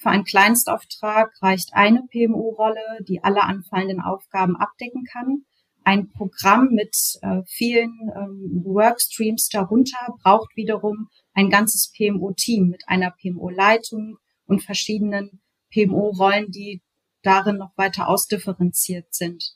Für 0.04 0.10
einen 0.10 0.26
Kleinstauftrag 0.26 1.32
reicht 1.42 1.74
eine 1.74 2.02
PMO-Rolle, 2.12 3.04
die 3.08 3.24
alle 3.24 3.42
anfallenden 3.44 4.02
Aufgaben 4.02 4.58
abdecken 4.58 5.06
kann. 5.06 5.46
Ein 5.86 6.10
Programm 6.10 6.72
mit 6.72 6.94
äh, 7.22 7.42
vielen 7.48 8.12
ähm, 8.14 8.64
Workstreams 8.66 9.48
darunter 9.48 10.14
braucht 10.22 10.58
wiederum 10.58 11.08
ein 11.34 11.50
ganzes 11.50 11.94
PMO-Team 11.94 12.68
mit 12.68 12.84
einer 12.90 13.12
PMO-Leitung 13.12 14.18
und 14.46 14.62
verschiedenen 14.62 15.42
PMO-Rollen, 15.72 16.52
die 16.52 16.82
darin 17.22 17.56
noch 17.56 17.72
weiter 17.78 18.10
ausdifferenziert 18.10 19.14
sind. 19.14 19.56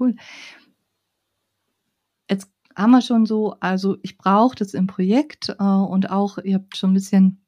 Cool 0.00 0.16
haben 2.76 2.92
wir 2.92 3.02
schon 3.02 3.26
so, 3.26 3.56
also 3.60 3.96
ich 4.02 4.16
brauche 4.16 4.56
das 4.56 4.74
im 4.74 4.86
Projekt 4.86 5.50
äh, 5.50 5.62
und 5.62 6.10
auch, 6.10 6.38
ihr 6.38 6.54
habt 6.54 6.76
schon 6.76 6.92
ein 6.92 6.94
bisschen 6.94 7.41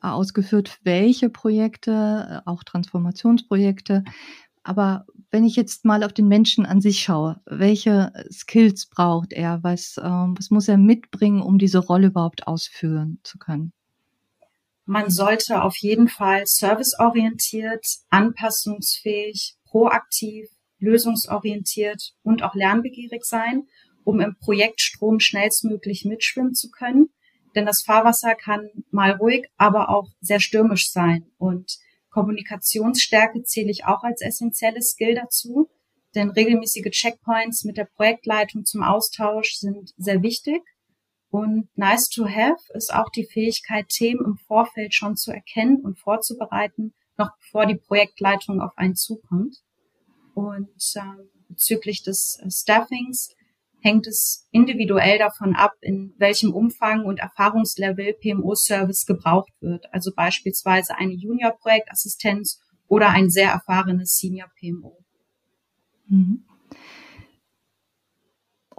ausgeführt, 0.00 0.78
welche 0.82 1.30
Projekte, 1.30 2.42
äh, 2.44 2.48
auch 2.48 2.64
Transformationsprojekte. 2.64 4.04
Aber 4.62 5.06
wenn 5.30 5.44
ich 5.44 5.56
jetzt 5.56 5.84
mal 5.84 6.02
auf 6.02 6.12
den 6.12 6.28
Menschen 6.28 6.66
an 6.66 6.80
sich 6.80 7.00
schaue, 7.00 7.40
welche 7.46 8.12
Skills 8.30 8.86
braucht 8.86 9.32
er? 9.32 9.60
Was, 9.62 9.96
äh, 9.96 10.02
was 10.02 10.50
muss 10.50 10.68
er 10.68 10.76
mitbringen, 10.76 11.42
um 11.42 11.58
diese 11.58 11.78
Rolle 11.78 12.08
überhaupt 12.08 12.46
ausführen 12.46 13.20
zu 13.22 13.38
können? 13.38 13.72
Man 14.86 15.10
sollte 15.10 15.62
auf 15.62 15.76
jeden 15.76 16.08
Fall 16.08 16.42
serviceorientiert, 16.46 17.86
anpassungsfähig, 18.08 19.54
proaktiv, 19.64 20.48
lösungsorientiert 20.80 22.14
und 22.22 22.42
auch 22.42 22.54
lernbegierig 22.54 23.24
sein, 23.24 23.68
um 24.02 24.20
im 24.20 24.36
Projektstrom 24.36 25.20
schnellstmöglich 25.20 26.04
mitschwimmen 26.04 26.54
zu 26.54 26.70
können. 26.70 27.10
Denn 27.54 27.66
das 27.66 27.82
Fahrwasser 27.82 28.34
kann 28.34 28.68
mal 28.92 29.12
ruhig, 29.12 29.48
aber 29.56 29.88
auch 29.88 30.08
sehr 30.20 30.40
stürmisch 30.40 30.90
sein. 30.90 31.26
Und 31.38 31.78
Kommunikationsstärke 32.10 33.42
zähle 33.44 33.70
ich 33.70 33.84
auch 33.84 34.02
als 34.02 34.20
essentielles 34.20 34.90
Skill 34.90 35.14
dazu. 35.14 35.70
Denn 36.14 36.30
regelmäßige 36.30 36.90
Checkpoints 36.90 37.64
mit 37.64 37.76
der 37.76 37.84
Projektleitung 37.84 38.64
zum 38.64 38.82
Austausch 38.82 39.54
sind 39.54 39.92
sehr 39.96 40.22
wichtig. 40.22 40.62
Und 41.30 41.68
nice 41.76 42.08
to 42.08 42.26
have 42.26 42.60
ist 42.74 42.92
auch 42.92 43.08
die 43.10 43.24
Fähigkeit, 43.24 43.88
Themen 43.88 44.24
im 44.24 44.36
Vorfeld 44.36 44.94
schon 44.94 45.16
zu 45.16 45.30
erkennen 45.30 45.80
und 45.80 46.00
vorzubereiten, 46.00 46.92
noch 47.16 47.30
bevor 47.38 47.66
die 47.66 47.76
Projektleitung 47.76 48.60
auf 48.60 48.76
einen 48.76 48.96
zukommt. 48.96 49.58
Und 50.34 50.68
ähm, 50.96 51.28
bezüglich 51.48 52.02
des 52.02 52.40
äh, 52.42 52.50
Staffings 52.50 53.34
hängt 53.80 54.06
es 54.06 54.46
individuell 54.50 55.18
davon 55.18 55.54
ab, 55.54 55.72
in 55.80 56.14
welchem 56.18 56.52
Umfang 56.52 57.04
und 57.04 57.18
Erfahrungslevel 57.18 58.14
PMO-Service 58.14 59.06
gebraucht 59.06 59.52
wird. 59.60 59.92
Also 59.92 60.12
beispielsweise 60.14 60.96
eine 60.96 61.14
Junior-Projektassistenz 61.14 62.60
oder 62.86 63.10
ein 63.10 63.30
sehr 63.30 63.50
erfahrenes 63.50 64.16
Senior-PMO. 64.16 64.98
Mhm. 66.08 66.44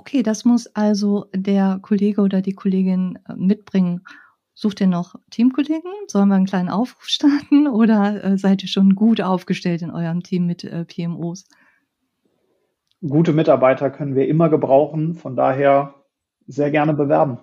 Okay, 0.02 0.24
das 0.24 0.46
muss 0.46 0.68
also 0.68 1.26
der 1.34 1.80
Kollege 1.82 2.22
oder 2.22 2.42
die 2.42 2.54
Kollegin 2.54 3.20
äh, 3.28 3.36
mitbringen. 3.36 4.02
Sucht 4.54 4.82
ihr 4.82 4.88
noch 4.88 5.16
Teamkollegen? 5.30 5.92
Sollen 6.08 6.30
wir 6.30 6.36
einen 6.36 6.46
kleinen 6.46 6.70
Aufruf 6.70 7.06
starten 7.06 7.68
oder 7.70 8.24
äh, 8.24 8.38
seid 8.38 8.64
ihr 8.64 8.70
schon 8.70 8.96
gut 8.96 9.22
aufgestellt 9.22 9.82
in 9.82 9.92
eurem 9.92 10.24
Team 10.24 10.46
mit 10.48 10.64
äh, 10.64 10.86
PMOs? 10.86 11.46
Gute 13.08 13.34
Mitarbeiter 13.34 13.90
können 13.90 14.14
wir 14.14 14.28
immer 14.28 14.50
gebrauchen, 14.50 15.16
von 15.16 15.36
daher 15.36 15.96
sehr 16.46 16.70
gerne 16.70 16.94
bewerben. 16.94 17.40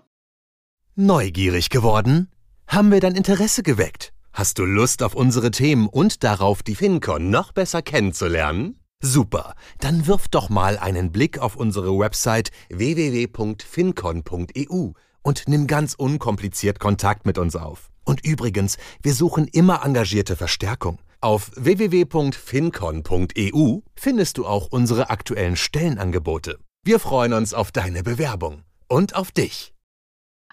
Neugierig 0.95 1.71
geworden? 1.71 2.31
Haben 2.69 2.93
wir 2.93 3.01
dein 3.01 3.17
Interesse 3.17 3.65
geweckt? 3.65 4.13
Hast 4.33 4.61
du 4.61 4.65
Lust 4.65 5.03
auf 5.03 5.17
unsere 5.17 5.51
Themen 5.51 5.89
und 5.89 6.23
darauf, 6.23 6.63
die 6.63 6.77
FinCon 6.77 7.31
noch 7.31 7.51
besser 7.51 7.83
kennenzulernen? 7.83 8.79
Super, 9.01 9.55
dann 9.81 10.07
wirf 10.07 10.29
doch 10.29 10.49
mal 10.49 10.79
einen 10.79 11.11
Blick 11.11 11.41
auf 11.41 11.57
unsere 11.57 11.99
Website 11.99 12.53
www.fincon.eu 12.69 14.93
und 15.23 15.49
nimm 15.49 15.67
ganz 15.67 15.95
unkompliziert 15.95 16.79
Kontakt 16.79 17.27
mit 17.27 17.37
uns 17.37 17.57
auf. 17.57 17.91
Und 18.05 18.25
übrigens, 18.25 18.79
wir 19.03 19.15
suchen 19.15 19.49
immer 19.49 19.85
engagierte 19.85 20.37
Verstärkung. 20.37 21.01
Auf 21.21 21.51
www.fincon.eu 21.57 23.79
findest 23.97 24.39
du 24.39 24.47
auch 24.47 24.69
unsere 24.71 25.11
aktuellen 25.11 25.57
Stellenangebote. 25.57 26.61
Wir 26.85 27.01
freuen 27.01 27.33
uns 27.33 27.55
auf 27.55 27.73
deine 27.73 28.05
Bewerbung 28.05 28.63
und 28.87 29.17
auf 29.17 29.33
dich. 29.33 29.75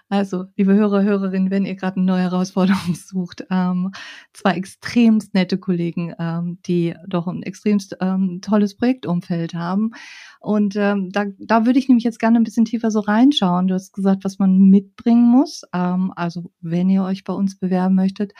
Also, 0.08 0.44
liebe 0.56 0.72
Hörer, 0.72 1.02
Hörerinnen, 1.02 1.50
wenn 1.50 1.64
ihr 1.64 1.74
gerade 1.74 1.96
eine 1.96 2.06
neue 2.06 2.22
Herausforderung 2.22 2.94
sucht, 2.94 3.44
ähm, 3.50 3.90
zwei 4.32 4.52
extremst 4.52 5.34
nette 5.34 5.58
Kollegen, 5.58 6.14
ähm, 6.20 6.58
die 6.64 6.94
doch 7.08 7.26
ein 7.26 7.42
extremst 7.42 7.96
ähm, 8.00 8.40
tolles 8.40 8.76
Projektumfeld 8.76 9.54
haben. 9.54 9.90
Und 10.38 10.76
ähm, 10.76 11.10
da, 11.10 11.24
da 11.38 11.66
würde 11.66 11.80
ich 11.80 11.88
nämlich 11.88 12.04
jetzt 12.04 12.20
gerne 12.20 12.38
ein 12.38 12.44
bisschen 12.44 12.66
tiefer 12.66 12.92
so 12.92 13.00
reinschauen. 13.00 13.66
Du 13.66 13.74
hast 13.74 13.92
gesagt, 13.92 14.24
was 14.24 14.38
man 14.38 14.56
mitbringen 14.70 15.28
muss. 15.28 15.62
Ähm, 15.72 16.12
also, 16.14 16.52
wenn 16.60 16.88
ihr 16.88 17.02
euch 17.02 17.24
bei 17.24 17.32
uns 17.32 17.58
bewerben 17.58 17.96
möchtet, 17.96 18.32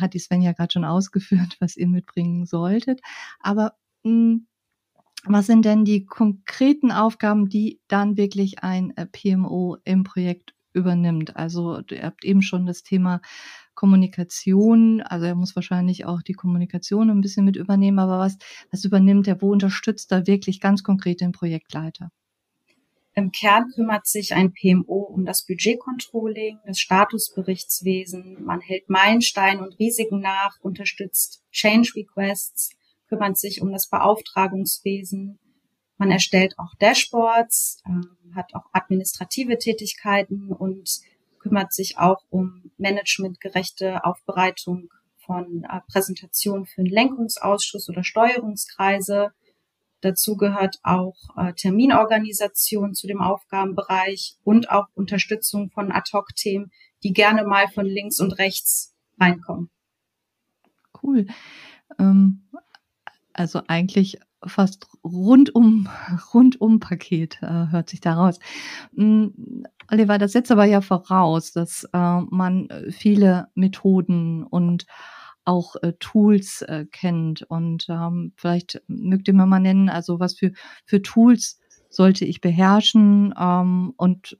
hat 0.00 0.14
die 0.14 0.18
Sven 0.18 0.42
ja 0.42 0.52
gerade 0.52 0.72
schon 0.72 0.84
ausgeführt, 0.86 1.56
was 1.60 1.76
ihr 1.76 1.86
mitbringen 1.86 2.46
solltet. 2.46 3.00
Aber 3.38 3.74
mh, 4.02 4.10
hm, 4.10 4.46
was 5.26 5.46
sind 5.46 5.64
denn 5.66 5.84
die 5.84 6.06
konkreten 6.06 6.90
Aufgaben, 6.90 7.48
die 7.48 7.80
dann 7.88 8.16
wirklich 8.16 8.64
ein 8.64 8.96
äh, 8.96 9.06
PMO 9.06 9.76
im 9.84 10.02
Projekt 10.02 10.54
übernimmt. 10.72 11.36
Also 11.36 11.80
ihr 11.90 12.02
habt 12.02 12.24
eben 12.24 12.42
schon 12.42 12.66
das 12.66 12.82
Thema 12.82 13.20
Kommunikation, 13.74 15.00
also 15.00 15.26
er 15.26 15.34
muss 15.34 15.56
wahrscheinlich 15.56 16.04
auch 16.04 16.22
die 16.22 16.34
Kommunikation 16.34 17.08
ein 17.10 17.20
bisschen 17.20 17.44
mit 17.44 17.56
übernehmen, 17.56 17.98
aber 17.98 18.18
was, 18.18 18.36
was 18.70 18.84
übernimmt 18.84 19.26
er, 19.26 19.40
wo 19.40 19.50
unterstützt 19.50 20.12
er 20.12 20.26
wirklich 20.26 20.60
ganz 20.60 20.82
konkret 20.82 21.20
den 21.20 21.32
Projektleiter? 21.32 22.10
Im 23.14 23.32
Kern 23.32 23.70
kümmert 23.74 24.06
sich 24.06 24.34
ein 24.34 24.52
PMO 24.52 25.00
um 25.00 25.24
das 25.24 25.44
Budgetcontrolling, 25.44 26.58
das 26.64 26.78
Statusberichtswesen, 26.78 28.44
man 28.44 28.60
hält 28.60 28.88
Meilensteine 28.88 29.62
und 29.62 29.78
Risiken 29.78 30.20
nach, 30.20 30.58
unterstützt 30.60 31.42
Change 31.50 31.92
Requests, 31.96 32.70
kümmert 33.08 33.36
sich 33.36 33.62
um 33.62 33.72
das 33.72 33.88
Beauftragungswesen, 33.88 35.38
man 36.00 36.10
erstellt 36.10 36.58
auch 36.58 36.74
Dashboards, 36.76 37.82
äh, 37.84 38.34
hat 38.34 38.54
auch 38.54 38.64
administrative 38.72 39.58
Tätigkeiten 39.58 40.50
und 40.50 41.00
kümmert 41.38 41.74
sich 41.74 41.98
auch 41.98 42.24
um 42.30 42.70
managementgerechte 42.78 44.02
Aufbereitung 44.02 44.88
von 45.18 45.64
äh, 45.64 45.80
Präsentationen 45.92 46.64
für 46.64 46.80
einen 46.80 46.90
Lenkungsausschuss 46.90 47.90
oder 47.90 48.02
Steuerungskreise. 48.02 49.32
Dazu 50.00 50.38
gehört 50.38 50.78
auch 50.82 51.16
äh, 51.36 51.52
Terminorganisation 51.52 52.94
zu 52.94 53.06
dem 53.06 53.20
Aufgabenbereich 53.20 54.36
und 54.42 54.70
auch 54.70 54.86
Unterstützung 54.94 55.68
von 55.68 55.92
Ad-Hoc-Themen, 55.92 56.72
die 57.02 57.12
gerne 57.12 57.44
mal 57.44 57.68
von 57.68 57.84
links 57.84 58.20
und 58.20 58.38
rechts 58.38 58.94
reinkommen. 59.20 59.68
Cool. 61.02 61.26
Ähm, 61.98 62.48
also 63.34 63.60
eigentlich 63.66 64.18
fast 64.46 64.86
rundum, 65.04 65.88
rundum 66.34 66.80
Paket, 66.80 67.38
äh, 67.42 67.66
hört 67.70 67.88
sich 67.90 68.00
daraus. 68.00 68.38
Mhm, 68.92 69.64
Oliver, 69.90 70.18
das 70.18 70.32
setzt 70.32 70.52
aber 70.52 70.64
ja 70.64 70.80
voraus, 70.80 71.52
dass 71.52 71.84
äh, 71.92 72.20
man 72.30 72.68
viele 72.90 73.48
Methoden 73.54 74.44
und 74.44 74.86
auch 75.44 75.76
äh, 75.82 75.92
Tools 75.98 76.62
äh, 76.62 76.86
kennt. 76.90 77.42
Und 77.42 77.86
ähm, 77.88 78.32
vielleicht 78.36 78.82
mögt 78.86 79.28
ihr 79.28 79.34
mir 79.34 79.46
mal 79.46 79.60
nennen, 79.60 79.88
also 79.88 80.20
was 80.20 80.34
für, 80.38 80.52
für 80.84 81.02
Tools 81.02 81.59
sollte 81.90 82.24
ich 82.24 82.40
beherrschen? 82.40 83.34
Ähm, 83.38 83.92
und 83.96 84.36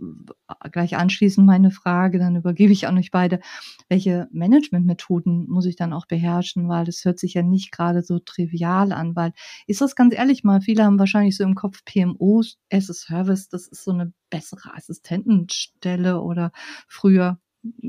gleich 0.73 0.97
anschließend 0.97 1.47
meine 1.47 1.71
Frage, 1.71 2.19
dann 2.19 2.37
übergebe 2.37 2.73
ich 2.73 2.87
an 2.87 2.97
euch 2.99 3.11
beide, 3.11 3.41
welche 3.89 4.29
Managementmethoden 4.33 5.49
muss 5.49 5.67
ich 5.67 5.77
dann 5.77 5.93
auch 5.93 6.07
beherrschen? 6.07 6.69
Weil 6.69 6.85
das 6.85 7.05
hört 7.05 7.19
sich 7.19 7.35
ja 7.35 7.43
nicht 7.43 7.73
gerade 7.73 8.03
so 8.03 8.19
trivial 8.19 8.93
an, 8.93 9.17
weil 9.17 9.33
ist 9.67 9.81
das 9.81 9.97
ganz 9.97 10.15
ehrlich 10.15 10.45
mal, 10.45 10.61
viele 10.61 10.85
haben 10.85 10.99
wahrscheinlich 10.99 11.37
so 11.37 11.45
im 11.45 11.55
Kopf 11.55 11.85
PMO 11.85 12.43
as 12.73 12.91
a 12.91 12.95
Service, 12.95 13.49
das 13.49 13.67
ist 13.67 13.85
so 13.85 13.91
eine 13.93 14.13
bessere 14.31 14.75
Assistentenstelle 14.75 16.21
oder 16.21 16.53
früher 16.89 17.39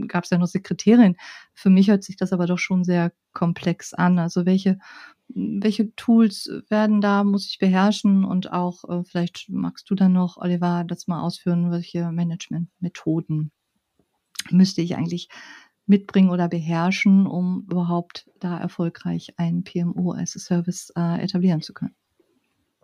gab 0.08 0.24
es 0.24 0.30
ja 0.30 0.38
noch 0.38 0.48
Sekretärin. 0.48 1.16
Für 1.54 1.70
mich 1.70 1.90
hört 1.90 2.04
sich 2.04 2.18
das 2.18 2.34
aber 2.34 2.46
doch 2.46 2.58
schon 2.58 2.84
sehr 2.84 3.12
komplex 3.34 3.94
an. 3.94 4.20
Also 4.20 4.46
welche, 4.46 4.80
welche 5.30 5.94
Tools 5.96 6.50
werden 6.70 7.02
da, 7.02 7.24
muss 7.24 7.48
ich 7.48 7.60
beherrschen 7.60 8.26
und 8.26 8.52
auch, 8.52 8.84
äh, 8.90 9.04
vielleicht 9.04 9.50
magst 9.50 9.90
du 9.90 9.96
dann 9.96 10.14
noch, 10.14 10.38
Oliver, 10.38 10.84
das 10.86 11.08
mal 11.08 11.22
ausführen, 11.22 11.72
welche 11.72 12.12
Managementmethoden 12.12 13.52
müsste 14.50 14.82
ich 14.82 14.96
eigentlich 14.96 15.30
mitbringen 15.86 16.30
oder 16.30 16.48
beherrschen, 16.48 17.28
um 17.28 17.68
überhaupt 17.70 18.30
da 18.40 18.58
erfolgreich 18.60 19.34
ein 19.38 19.64
PMO 19.64 20.12
als 20.12 20.32
Service 20.32 20.92
äh, 20.96 21.22
etablieren 21.22 21.62
zu 21.62 21.74
können? 21.74 21.96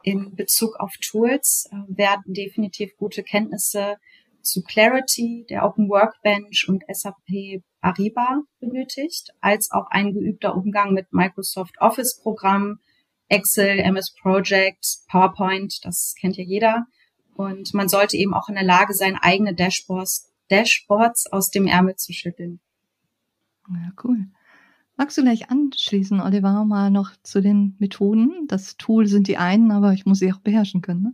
In 0.03 0.35
Bezug 0.35 0.75
auf 0.79 0.95
Tools 0.97 1.69
äh, 1.71 1.75
werden 1.87 2.33
definitiv 2.33 2.95
gute 2.97 3.23
Kenntnisse 3.23 3.97
zu 4.47 4.63
Clarity, 4.63 5.45
der 5.49 5.63
Open 5.65 5.89
Workbench 5.89 6.67
und 6.67 6.83
SAP 6.91 7.61
Ariba 7.81 8.41
benötigt, 8.59 9.33
als 9.41 9.71
auch 9.71 9.87
ein 9.89 10.13
geübter 10.13 10.55
Umgang 10.55 10.93
mit 10.93 11.13
Microsoft 11.13 11.79
Office 11.79 12.19
Programmen, 12.21 12.79
Excel, 13.29 13.79
MS 13.79 14.13
Project, 14.21 14.99
PowerPoint, 15.09 15.79
das 15.83 16.15
kennt 16.19 16.37
ja 16.37 16.43
jeder. 16.43 16.85
Und 17.35 17.73
man 17.73 17.87
sollte 17.89 18.17
eben 18.17 18.33
auch 18.33 18.49
in 18.49 18.55
der 18.55 18.63
Lage 18.63 18.93
sein, 18.93 19.15
eigene 19.15 19.53
Dashboards, 19.53 20.33
Dashboards 20.49 21.31
aus 21.31 21.49
dem 21.49 21.67
Ärmel 21.67 21.95
zu 21.95 22.13
schütteln. 22.13 22.59
Ja, 23.69 23.91
cool. 24.03 24.27
Magst 24.97 25.15
du 25.15 25.21
gleich 25.21 25.51
anschließen, 25.51 26.19
Oliver, 26.21 26.65
mal 26.65 26.89
noch 26.89 27.11
zu 27.21 27.39
den 27.39 27.75
Methoden? 27.77 28.47
Das 28.47 28.77
Tool 28.77 29.05
sind 29.05 29.27
die 29.27 29.37
einen, 29.37 29.69
aber 29.69 29.93
ich 29.93 30.07
muss 30.07 30.17
sie 30.17 30.33
auch 30.33 30.39
beherrschen 30.39 30.81
können. 30.81 31.03
Ne? 31.03 31.13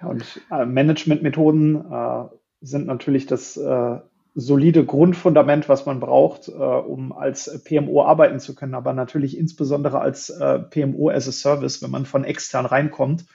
Ja, 0.00 0.08
und 0.08 0.40
äh, 0.50 0.66
Managementmethoden 0.66 1.76
äh, 1.76 2.24
sind 2.60 2.86
natürlich 2.86 3.26
das 3.26 3.56
äh, 3.56 3.98
solide 4.34 4.84
Grundfundament, 4.84 5.68
was 5.68 5.86
man 5.86 6.00
braucht, 6.00 6.48
äh, 6.48 6.52
um 6.52 7.12
als 7.12 7.62
PMO 7.64 8.02
arbeiten 8.02 8.40
zu 8.40 8.56
können, 8.56 8.74
aber 8.74 8.92
natürlich 8.92 9.38
insbesondere 9.38 10.00
als 10.00 10.30
äh, 10.30 10.58
PMO 10.58 11.08
as 11.10 11.28
a 11.28 11.32
Service, 11.32 11.80
wenn 11.82 11.92
man 11.92 12.04
von 12.04 12.24
extern 12.24 12.66
reinkommt. 12.66 13.26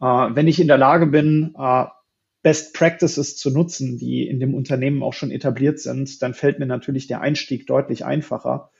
Äh, 0.00 0.04
wenn 0.04 0.46
ich 0.46 0.60
in 0.60 0.68
der 0.68 0.78
Lage 0.78 1.06
bin, 1.06 1.54
Best 2.42 2.74
Practices 2.74 3.36
zu 3.36 3.50
nutzen, 3.50 3.98
die 3.98 4.28
in 4.28 4.38
dem 4.38 4.54
Unternehmen 4.54 5.02
auch 5.02 5.14
schon 5.14 5.32
etabliert 5.32 5.80
sind, 5.80 6.22
dann 6.22 6.32
fällt 6.32 6.60
mir 6.60 6.66
natürlich 6.66 7.08
der 7.08 7.20
Einstieg 7.20 7.66
deutlich 7.66 8.04
einfacher. 8.04 8.70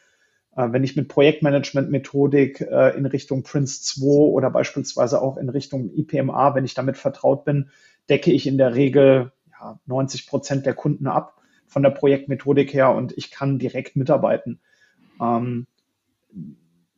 Äh, 0.57 0.73
wenn 0.73 0.83
ich 0.83 0.97
mit 0.97 1.09
Projektmanagement-Methodik 1.09 2.63
äh, 2.63 2.97
in 2.97 3.07
Richtung 3.07 3.43
Prince 3.43 3.83
2 3.83 4.07
oder 4.07 4.51
beispielsweise 4.51 5.21
auch 5.21 5.37
in 5.37 5.49
Richtung 5.49 5.91
IPMA, 5.95 6.55
wenn 6.55 6.65
ich 6.65 6.75
damit 6.75 6.97
vertraut 6.97 7.45
bin, 7.45 7.69
decke 8.09 8.33
ich 8.33 8.47
in 8.47 8.59
der 8.59 8.75
Regel 8.75 9.33
ja, 9.51 9.79
90 9.87 10.27
Prozent 10.27 10.67
der 10.67 10.75
Kunden 10.75 11.07
ab 11.07 11.41
von 11.67 11.83
der 11.83 11.91
Projektmethodik 11.91 12.73
her 12.73 12.91
und 12.93 13.17
ich 13.17 13.31
kann 13.31 13.59
direkt 13.59 13.97
mitarbeiten. 13.97 14.61
Ähm, 15.21 15.67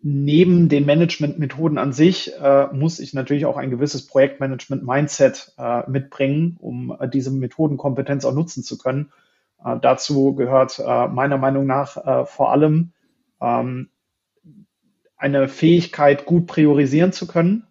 neben 0.01 0.69
den 0.69 0.87
Managementmethoden 0.87 1.79
an 1.79 1.93
sich 1.93 2.33
äh, 2.41 2.69
muss 2.73 3.01
ich 3.01 3.15
natürlich 3.15 3.47
auch 3.47 3.57
ein 3.57 3.71
gewisses 3.71 4.07
Projektmanagement-Mindset 4.07 5.55
äh, 5.59 5.91
mitbringen, 5.91 6.57
um 6.61 6.97
äh, 6.99 7.09
diese 7.09 7.33
Methodenkompetenz 7.33 8.25
auch 8.25 8.35
nutzen 8.35 8.63
zu 8.63 8.79
können. 8.79 9.11
Äh, 9.65 9.79
dazu 9.81 10.37
gehört 10.37 10.79
meiner 10.79 11.39
Meinung 11.39 11.67
nach 11.67 12.29
vor 12.29 12.53
allem 12.53 12.93
ähm, 13.41 13.91
eine 15.17 15.49
Fähigkeit, 15.49 16.27
gut 16.27 16.47
priorisieren 16.47 17.13
zu 17.13 17.27
können 17.27 17.67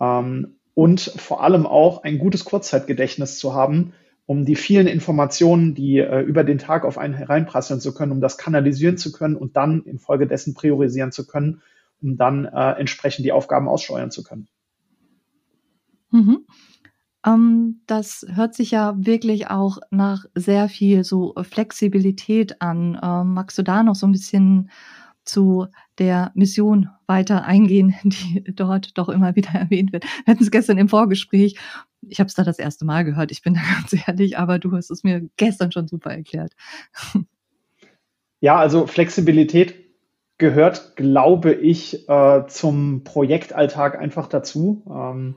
ähm, 0.00 0.56
und 0.74 1.00
vor 1.00 1.42
allem 1.42 1.66
auch 1.66 2.04
ein 2.04 2.18
gutes 2.18 2.44
Kurzzeitgedächtnis 2.44 3.38
zu 3.38 3.54
haben, 3.54 3.94
um 4.26 4.44
die 4.44 4.56
vielen 4.56 4.86
Informationen, 4.86 5.74
die 5.74 5.98
äh, 5.98 6.20
über 6.20 6.44
den 6.44 6.58
Tag 6.58 6.84
auf 6.84 6.98
einen 6.98 7.14
hereinprasseln 7.14 7.80
zu 7.80 7.94
können, 7.94 8.12
um 8.12 8.20
das 8.20 8.38
kanalisieren 8.38 8.98
zu 8.98 9.10
können 9.10 9.36
und 9.36 9.56
dann 9.56 9.82
infolgedessen 9.82 10.54
priorisieren 10.54 11.12
zu 11.12 11.26
können, 11.26 11.62
um 12.02 12.16
dann 12.16 12.44
äh, 12.44 12.72
entsprechend 12.72 13.24
die 13.24 13.32
Aufgaben 13.32 13.68
aussteuern 13.68 14.10
zu 14.10 14.22
können. 14.22 14.48
Mhm. 16.10 16.46
Ähm, 17.26 17.80
das 17.86 18.26
hört 18.32 18.54
sich 18.54 18.70
ja 18.70 18.94
wirklich 18.96 19.48
auch 19.48 19.78
nach 19.90 20.24
sehr 20.34 20.68
viel 20.68 21.04
so 21.04 21.34
Flexibilität 21.42 22.60
an. 22.60 22.98
Ähm, 23.02 23.34
magst 23.34 23.58
du 23.58 23.62
da 23.62 23.82
noch 23.82 23.94
so 23.94 24.06
ein 24.06 24.12
bisschen 24.12 24.70
zu 25.24 25.66
der 25.98 26.32
Mission 26.34 26.88
weiter 27.06 27.44
eingehen, 27.44 27.94
die 28.02 28.44
dort 28.54 28.96
doch 28.96 29.08
immer 29.08 29.36
wieder 29.36 29.50
erwähnt 29.50 29.92
wird. 29.92 30.04
Wir 30.24 30.32
hatten 30.32 30.42
es 30.42 30.50
gestern 30.50 30.78
im 30.78 30.88
Vorgespräch. 30.88 31.58
Ich 32.08 32.20
habe 32.20 32.28
es 32.28 32.34
da 32.34 32.44
das 32.44 32.58
erste 32.58 32.84
Mal 32.84 33.04
gehört, 33.04 33.30
ich 33.30 33.42
bin 33.42 33.54
da 33.54 33.60
ganz 33.74 33.94
ehrlich, 34.06 34.38
aber 34.38 34.58
du 34.58 34.72
hast 34.72 34.90
es 34.90 35.04
mir 35.04 35.28
gestern 35.36 35.72
schon 35.72 35.88
super 35.88 36.10
erklärt. 36.10 36.52
Ja, 38.40 38.56
also 38.56 38.86
Flexibilität 38.86 39.74
gehört, 40.38 40.94
glaube 40.94 41.52
ich, 41.52 42.08
äh, 42.08 42.46
zum 42.46 43.02
Projektalltag 43.02 43.98
einfach 43.98 44.28
dazu. 44.28 44.84
Ähm, 44.88 45.34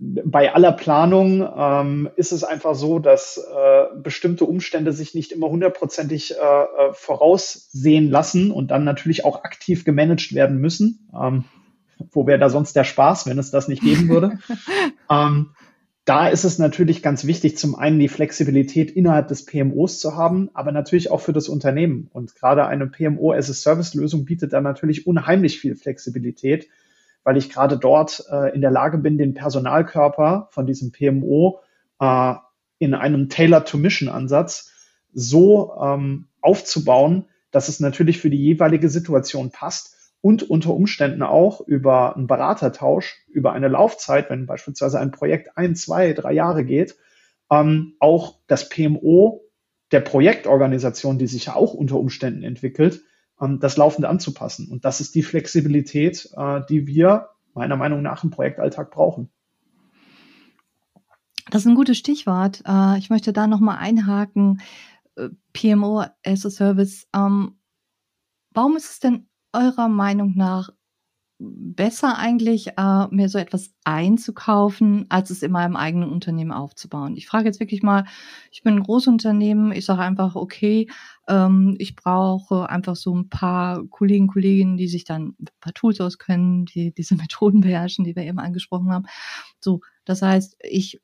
bei 0.00 0.54
aller 0.54 0.72
Planung 0.72 1.46
ähm, 1.56 2.08
ist 2.16 2.32
es 2.32 2.42
einfach 2.42 2.74
so, 2.74 2.98
dass 2.98 3.36
äh, 3.36 3.84
bestimmte 4.02 4.46
Umstände 4.46 4.94
sich 4.94 5.14
nicht 5.14 5.30
immer 5.30 5.50
hundertprozentig 5.50 6.34
äh, 6.34 6.36
äh, 6.36 6.92
voraussehen 6.94 8.10
lassen 8.10 8.50
und 8.50 8.70
dann 8.70 8.84
natürlich 8.84 9.26
auch 9.26 9.44
aktiv 9.44 9.84
gemanagt 9.84 10.34
werden 10.34 10.56
müssen. 10.58 11.10
Ähm, 11.14 11.44
wo 12.12 12.26
wäre 12.26 12.38
da 12.38 12.48
sonst 12.48 12.74
der 12.76 12.84
Spaß, 12.84 13.26
wenn 13.26 13.38
es 13.38 13.50
das 13.50 13.68
nicht 13.68 13.82
geben 13.82 14.08
würde? 14.08 14.38
ähm, 15.10 15.50
da 16.06 16.28
ist 16.28 16.44
es 16.44 16.58
natürlich 16.58 17.02
ganz 17.02 17.26
wichtig, 17.26 17.58
zum 17.58 17.74
einen 17.74 17.98
die 17.98 18.08
Flexibilität 18.08 18.90
innerhalb 18.90 19.28
des 19.28 19.44
PMOs 19.44 20.00
zu 20.00 20.16
haben, 20.16 20.48
aber 20.54 20.72
natürlich 20.72 21.10
auch 21.10 21.20
für 21.20 21.34
das 21.34 21.50
Unternehmen. 21.50 22.08
Und 22.14 22.34
gerade 22.34 22.66
eine 22.66 22.86
PMO 22.86 23.32
as 23.32 23.50
a 23.50 23.52
Service 23.52 23.92
Lösung 23.92 24.24
bietet 24.24 24.54
da 24.54 24.62
natürlich 24.62 25.06
unheimlich 25.06 25.60
viel 25.60 25.76
Flexibilität 25.76 26.68
weil 27.24 27.36
ich 27.36 27.50
gerade 27.50 27.78
dort 27.78 28.24
äh, 28.30 28.54
in 28.54 28.60
der 28.60 28.70
Lage 28.70 28.98
bin, 28.98 29.18
den 29.18 29.34
Personalkörper 29.34 30.48
von 30.50 30.66
diesem 30.66 30.92
PMO 30.92 31.60
äh, 32.00 32.34
in 32.78 32.94
einem 32.94 33.28
Tailor-to-Mission-Ansatz 33.28 34.72
so 35.12 35.74
ähm, 35.80 36.28
aufzubauen, 36.40 37.26
dass 37.50 37.68
es 37.68 37.80
natürlich 37.80 38.18
für 38.18 38.30
die 38.30 38.42
jeweilige 38.42 38.88
Situation 38.88 39.50
passt 39.50 39.96
und 40.22 40.48
unter 40.48 40.74
Umständen 40.74 41.22
auch 41.22 41.60
über 41.60 42.16
einen 42.16 42.26
Beratertausch, 42.26 43.24
über 43.28 43.52
eine 43.52 43.68
Laufzeit, 43.68 44.30
wenn 44.30 44.46
beispielsweise 44.46 45.00
ein 45.00 45.10
Projekt 45.10 45.56
ein, 45.56 45.74
zwei, 45.74 46.12
drei 46.12 46.32
Jahre 46.32 46.64
geht, 46.64 46.96
ähm, 47.50 47.94
auch 47.98 48.38
das 48.46 48.68
PMO 48.68 49.42
der 49.92 50.00
Projektorganisation, 50.00 51.18
die 51.18 51.26
sich 51.26 51.46
ja 51.46 51.56
auch 51.56 51.74
unter 51.74 51.96
Umständen 51.96 52.42
entwickelt, 52.42 53.02
das 53.40 53.76
laufend 53.76 54.06
anzupassen. 54.06 54.68
Und 54.70 54.84
das 54.84 55.00
ist 55.00 55.14
die 55.14 55.22
Flexibilität, 55.22 56.30
äh, 56.36 56.60
die 56.68 56.86
wir 56.86 57.30
meiner 57.54 57.76
Meinung 57.76 58.02
nach 58.02 58.22
im 58.22 58.30
Projektalltag 58.30 58.90
brauchen. 58.90 59.30
Das 61.50 61.62
ist 61.62 61.66
ein 61.66 61.74
gutes 61.74 61.98
Stichwort. 61.98 62.62
Äh, 62.66 62.98
ich 62.98 63.10
möchte 63.10 63.32
da 63.32 63.46
nochmal 63.46 63.78
einhaken. 63.78 64.60
Äh, 65.16 65.30
PMO 65.52 66.04
as 66.24 66.46
a 66.46 66.50
Service. 66.50 67.08
Ähm, 67.14 67.58
warum 68.52 68.76
ist 68.76 68.90
es 68.90 69.00
denn 69.00 69.26
eurer 69.52 69.88
Meinung 69.88 70.34
nach 70.36 70.70
besser 71.40 72.18
eigentlich, 72.18 72.66
mir 73.10 73.28
so 73.30 73.38
etwas 73.38 73.72
einzukaufen, 73.84 75.06
als 75.08 75.30
es 75.30 75.42
in 75.42 75.50
meinem 75.50 75.74
eigenen 75.74 76.10
Unternehmen 76.10 76.52
aufzubauen. 76.52 77.16
Ich 77.16 77.26
frage 77.26 77.46
jetzt 77.46 77.60
wirklich 77.60 77.82
mal, 77.82 78.04
ich 78.52 78.62
bin 78.62 78.74
ein 78.74 78.82
Großunternehmen, 78.82 79.72
ich 79.72 79.86
sage 79.86 80.02
einfach, 80.02 80.36
okay, 80.36 80.88
ähm, 81.30 81.76
ich 81.78 81.94
brauche 81.94 82.68
einfach 82.68 82.96
so 82.96 83.14
ein 83.14 83.28
paar 83.28 83.86
Kollegen, 83.86 84.26
Kolleginnen, 84.26 84.76
die 84.76 84.88
sich 84.88 85.04
dann 85.04 85.36
ein 85.40 85.46
paar 85.60 85.72
Tools 85.72 86.00
auskennen, 86.00 86.66
die 86.66 86.92
diese 86.92 87.14
Methoden 87.16 87.60
beherrschen, 87.60 88.04
die 88.04 88.16
wir 88.16 88.24
eben 88.24 88.40
angesprochen 88.40 88.90
haben. 88.90 89.06
So, 89.60 89.80
das 90.04 90.22
heißt, 90.22 90.56
ich 90.60 91.00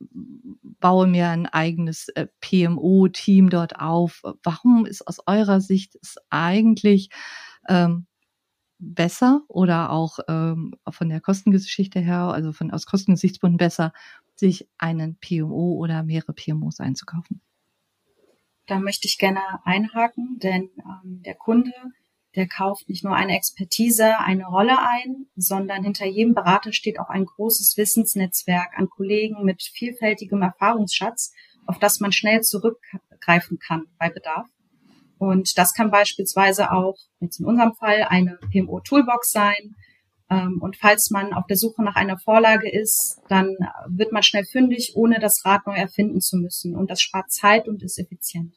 baue 0.80 1.06
mir 1.06 1.28
ein 1.28 1.46
eigenes 1.46 2.08
äh, 2.10 2.26
PMO-Team 2.40 3.50
dort 3.50 3.78
auf. 3.78 4.22
Warum 4.42 4.84
ist 4.84 5.06
aus 5.06 5.20
eurer 5.26 5.60
Sicht 5.60 5.96
es 6.02 6.16
eigentlich 6.28 7.10
ähm, 7.68 8.06
besser 8.78 9.42
oder 9.48 9.90
auch 9.90 10.18
ähm, 10.28 10.74
von 10.90 11.08
der 11.08 11.20
Kostengeschichte 11.20 12.00
her, 12.00 12.22
also 12.32 12.52
von 12.52 12.72
aus 12.72 12.86
Kostengesichtspunkten 12.86 13.58
besser, 13.58 13.92
sich 14.34 14.68
einen 14.76 15.18
PMO 15.18 15.76
oder 15.76 16.02
mehrere 16.02 16.32
PMOs 16.32 16.80
einzukaufen? 16.80 17.40
Da 18.66 18.80
möchte 18.80 19.06
ich 19.06 19.18
gerne 19.18 19.40
einhaken, 19.64 20.38
denn 20.38 20.70
ähm, 20.78 21.22
der 21.24 21.34
Kunde, 21.34 21.72
der 22.34 22.48
kauft 22.48 22.88
nicht 22.88 23.04
nur 23.04 23.14
eine 23.14 23.36
Expertise, 23.36 24.18
eine 24.18 24.46
Rolle 24.46 24.78
ein, 24.78 25.26
sondern 25.36 25.84
hinter 25.84 26.06
jedem 26.06 26.34
Berater 26.34 26.72
steht 26.72 26.98
auch 26.98 27.08
ein 27.08 27.24
großes 27.24 27.76
Wissensnetzwerk 27.76 28.76
an 28.76 28.90
Kollegen 28.90 29.44
mit 29.44 29.62
vielfältigem 29.62 30.42
Erfahrungsschatz, 30.42 31.32
auf 31.66 31.78
das 31.78 32.00
man 32.00 32.12
schnell 32.12 32.42
zurückgreifen 32.42 33.58
kann 33.58 33.86
bei 33.98 34.10
Bedarf. 34.10 34.46
Und 35.18 35.56
das 35.56 35.72
kann 35.72 35.90
beispielsweise 35.90 36.72
auch, 36.72 36.96
jetzt 37.20 37.40
in 37.40 37.46
unserem 37.46 37.74
Fall, 37.74 38.02
eine 38.02 38.38
PMO-Toolbox 38.52 39.32
sein. 39.32 39.76
Ähm, 40.28 40.58
und 40.60 40.76
falls 40.76 41.10
man 41.10 41.32
auf 41.32 41.46
der 41.46 41.56
Suche 41.56 41.82
nach 41.82 41.96
einer 41.96 42.18
Vorlage 42.18 42.70
ist, 42.70 43.20
dann 43.28 43.56
wird 43.88 44.12
man 44.12 44.22
schnell 44.22 44.44
fündig, 44.44 44.92
ohne 44.94 45.18
das 45.20 45.44
Rad 45.44 45.66
neu 45.66 45.74
erfinden 45.74 46.20
zu 46.20 46.36
müssen. 46.36 46.74
Und 46.74 46.90
das 46.90 47.00
spart 47.00 47.30
Zeit 47.30 47.68
und 47.68 47.82
ist 47.82 47.98
effizient. 47.98 48.54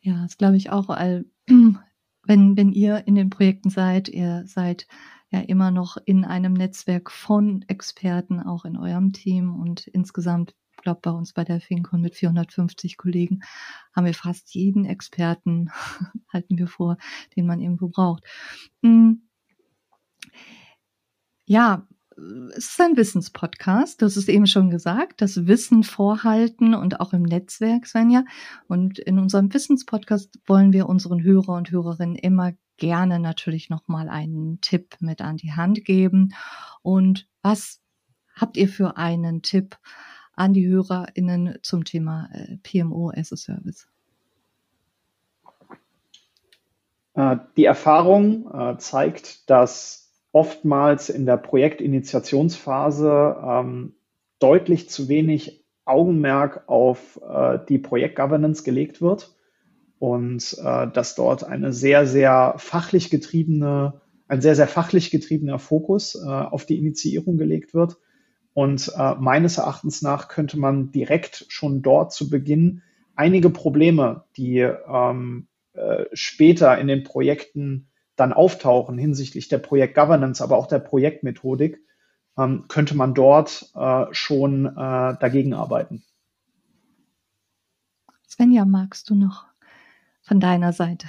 Ja, 0.00 0.22
das 0.22 0.36
glaube 0.36 0.56
ich 0.56 0.70
auch, 0.70 0.88
weil 0.88 1.26
wenn, 1.46 2.56
wenn 2.56 2.72
ihr 2.72 3.06
in 3.06 3.14
den 3.14 3.30
Projekten 3.30 3.70
seid, 3.70 4.08
ihr 4.08 4.44
seid 4.46 4.86
ja 5.30 5.40
immer 5.40 5.70
noch 5.70 5.96
in 6.04 6.24
einem 6.24 6.52
Netzwerk 6.52 7.10
von 7.10 7.64
Experten, 7.68 8.40
auch 8.40 8.64
in 8.64 8.76
eurem 8.76 9.12
Team 9.12 9.54
und 9.54 9.86
insgesamt 9.88 10.54
glaube, 10.84 11.00
bei 11.02 11.10
uns 11.10 11.32
bei 11.32 11.42
der 11.42 11.60
FinCon 11.60 12.00
mit 12.00 12.14
450 12.14 12.96
Kollegen 12.96 13.40
haben 13.92 14.06
wir 14.06 14.14
fast 14.14 14.54
jeden 14.54 14.84
Experten, 14.84 15.70
halten 16.32 16.56
wir 16.56 16.68
vor, 16.68 16.96
den 17.36 17.46
man 17.46 17.60
irgendwo 17.60 17.88
braucht. 17.88 18.22
Hm. 18.82 19.22
Ja, 21.46 21.86
es 22.56 22.70
ist 22.70 22.80
ein 22.80 22.96
Wissenspodcast, 22.96 24.00
das 24.00 24.16
ist 24.16 24.28
eben 24.28 24.46
schon 24.46 24.70
gesagt, 24.70 25.20
das 25.20 25.46
Wissen 25.46 25.82
vorhalten 25.82 26.74
und 26.74 27.00
auch 27.00 27.12
im 27.12 27.22
Netzwerk, 27.22 27.86
Svenja. 27.86 28.24
Und 28.68 28.98
in 28.98 29.18
unserem 29.18 29.52
Wissenspodcast 29.52 30.38
wollen 30.46 30.72
wir 30.72 30.88
unseren 30.88 31.22
Hörer 31.22 31.54
und 31.54 31.70
Hörerinnen 31.70 32.16
immer 32.16 32.52
gerne 32.76 33.18
natürlich 33.18 33.70
nochmal 33.70 34.08
einen 34.08 34.60
Tipp 34.60 34.96
mit 35.00 35.20
an 35.20 35.36
die 35.36 35.52
Hand 35.52 35.84
geben. 35.84 36.34
Und 36.82 37.28
was 37.42 37.80
habt 38.34 38.56
ihr 38.56 38.68
für 38.68 38.96
einen 38.96 39.42
Tipp 39.42 39.76
an 40.34 40.52
die 40.52 40.66
HörerInnen 40.66 41.58
zum 41.62 41.84
Thema 41.84 42.28
äh, 42.32 42.56
PMO 42.58 43.10
as 43.14 43.32
a 43.32 43.36
Service? 43.36 43.88
Äh, 47.14 47.36
die 47.56 47.64
Erfahrung 47.64 48.52
äh, 48.52 48.78
zeigt, 48.78 49.48
dass 49.48 50.03
oftmals 50.34 51.08
in 51.10 51.26
der 51.26 51.36
Projektinitiationsphase 51.36 53.36
ähm, 53.40 53.94
deutlich 54.40 54.90
zu 54.90 55.08
wenig 55.08 55.64
Augenmerk 55.84 56.64
auf 56.66 57.20
äh, 57.22 57.60
die 57.68 57.78
Projektgovernance 57.78 58.64
gelegt 58.64 59.00
wird 59.00 59.36
und 60.00 60.58
äh, 60.60 60.88
dass 60.88 61.14
dort 61.14 61.44
eine 61.44 61.72
sehr, 61.72 62.08
sehr 62.08 62.54
fachlich 62.58 63.10
getriebene, 63.10 64.00
ein 64.26 64.40
sehr, 64.40 64.56
sehr 64.56 64.66
fachlich 64.66 65.12
getriebener 65.12 65.60
Fokus 65.60 66.16
äh, 66.16 66.28
auf 66.28 66.66
die 66.66 66.78
Initiierung 66.78 67.38
gelegt 67.38 67.72
wird. 67.72 67.98
Und 68.54 68.92
äh, 68.98 69.14
meines 69.14 69.58
Erachtens 69.58 70.02
nach 70.02 70.26
könnte 70.26 70.58
man 70.58 70.90
direkt 70.90 71.46
schon 71.48 71.80
dort 71.80 72.12
zu 72.12 72.28
Beginn 72.28 72.82
einige 73.14 73.50
Probleme, 73.50 74.24
die 74.36 74.58
ähm, 74.58 75.46
äh, 75.74 76.06
später 76.12 76.76
in 76.76 76.88
den 76.88 77.04
Projekten 77.04 77.86
dann 78.16 78.32
auftauchen 78.32 78.98
hinsichtlich 78.98 79.48
der 79.48 79.58
Projektgovernance, 79.58 80.42
aber 80.42 80.56
auch 80.56 80.66
der 80.66 80.78
Projektmethodik, 80.78 81.80
ähm, 82.38 82.66
könnte 82.68 82.96
man 82.96 83.14
dort 83.14 83.70
äh, 83.74 84.06
schon 84.12 84.66
äh, 84.66 84.70
dagegen 85.18 85.54
arbeiten. 85.54 86.04
Svenja, 88.28 88.64
magst 88.64 89.10
du 89.10 89.14
noch 89.14 89.46
von 90.22 90.40
deiner 90.40 90.72
Seite? 90.72 91.06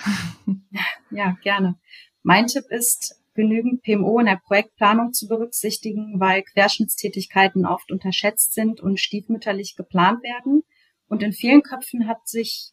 Ja, 1.11 1.37
gerne. 1.43 1.75
Mein 2.23 2.47
Tipp 2.47 2.65
ist, 2.69 3.21
genügend 3.35 3.83
PMO 3.83 4.19
in 4.19 4.25
der 4.25 4.41
Projektplanung 4.43 5.13
zu 5.13 5.27
berücksichtigen, 5.27 6.19
weil 6.19 6.41
Querschnittstätigkeiten 6.41 7.65
oft 7.65 7.91
unterschätzt 7.91 8.53
sind 8.53 8.79
und 8.81 8.99
stiefmütterlich 8.99 9.75
geplant 9.75 10.23
werden. 10.23 10.63
Und 11.07 11.21
in 11.21 11.33
vielen 11.33 11.61
Köpfen 11.61 12.07
hat 12.07 12.27
sich 12.27 12.71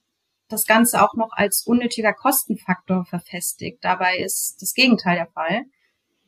das 0.53 0.67
Ganze 0.67 1.03
auch 1.03 1.15
noch 1.15 1.31
als 1.33 1.65
unnötiger 1.67 2.13
Kostenfaktor 2.13 3.05
verfestigt. 3.05 3.79
Dabei 3.83 4.19
ist 4.19 4.59
das 4.61 4.75
Gegenteil 4.75 5.17
der 5.17 5.29
Fall. 5.29 5.63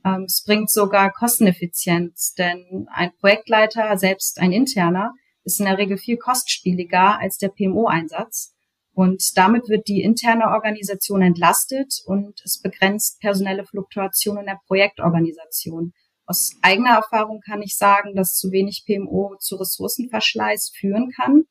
Ähm, 0.05 0.25
es 0.25 0.43
bringt 0.45 0.71
sogar 0.71 1.13
Kosteneffizienz, 1.13 2.35
denn 2.35 2.87
ein 2.93 3.13
Projektleiter, 3.21 3.97
selbst 3.99 4.41
ein 4.41 4.53
interner, 4.53 5.13
ist 5.45 5.61
in 5.61 5.67
der 5.67 5.79
Regel 5.79 5.99
viel 5.99 6.17
kostspieliger 6.17 7.19
als 7.21 7.39
der 7.39 7.49
PMO-Einsatz. 7.49 8.55
Und 8.95 9.23
damit 9.37 9.69
wird 9.69 9.89
die 9.89 10.03
interne 10.03 10.47
Organisation 10.47 11.21
entlastet 11.21 12.01
und 12.07 12.41
es 12.45 12.61
begrenzt 12.61 13.21
personelle 13.21 13.65
Fluktuationen 13.65 14.47
der 14.47 14.61
Projektorganisation. 14.67 15.93
Aus 16.27 16.53
eigener 16.63 16.95
Erfahrung 16.95 17.41
kann 17.41 17.61
ich 17.61 17.77
sagen, 17.77 18.15
dass 18.15 18.35
zu 18.35 18.51
wenig 18.51 18.85
PMO 18.87 19.37
zu 19.41 19.57
Ressourcenverschleiß 19.57 20.73
führen 20.75 21.11
kann. 21.11 21.45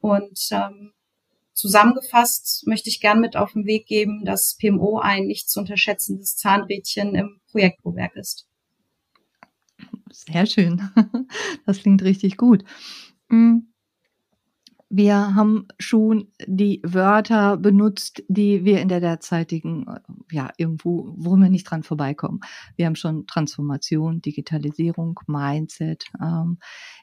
Und 0.00 0.38
ähm, 0.50 0.92
zusammengefasst 1.54 2.66
möchte 2.66 2.90
ich 2.90 3.00
gern 3.00 3.20
mit 3.20 3.36
auf 3.36 3.52
den 3.52 3.64
Weg 3.64 3.86
geben, 3.86 4.24
dass 4.24 4.56
PMO 4.56 4.98
ein 4.98 5.26
nicht 5.26 5.48
zu 5.48 5.60
unterschätzendes 5.60 6.36
Zahnrädchen 6.36 7.14
im 7.14 7.40
Projektprowerk 7.50 8.14
ist. 8.16 8.46
Sehr 10.10 10.46
schön. 10.46 10.82
Das 11.66 11.78
klingt 11.78 12.02
richtig 12.02 12.36
gut. 12.36 12.64
Hm. 13.30 13.73
Wir 14.96 15.34
haben 15.34 15.66
schon 15.80 16.28
die 16.46 16.80
Wörter 16.84 17.56
benutzt, 17.56 18.22
die 18.28 18.64
wir 18.64 18.80
in 18.80 18.88
der 18.88 19.00
derzeitigen, 19.00 19.88
äh, 19.88 19.98
ja, 20.30 20.50
irgendwo, 20.56 21.12
wo 21.16 21.34
wir 21.34 21.50
nicht 21.50 21.68
dran 21.68 21.82
vorbeikommen. 21.82 22.38
Wir 22.76 22.86
haben 22.86 22.94
schon 22.94 23.26
Transformation, 23.26 24.22
Digitalisierung, 24.22 25.18
Mindset. 25.26 26.04
Ähm, 26.22 26.58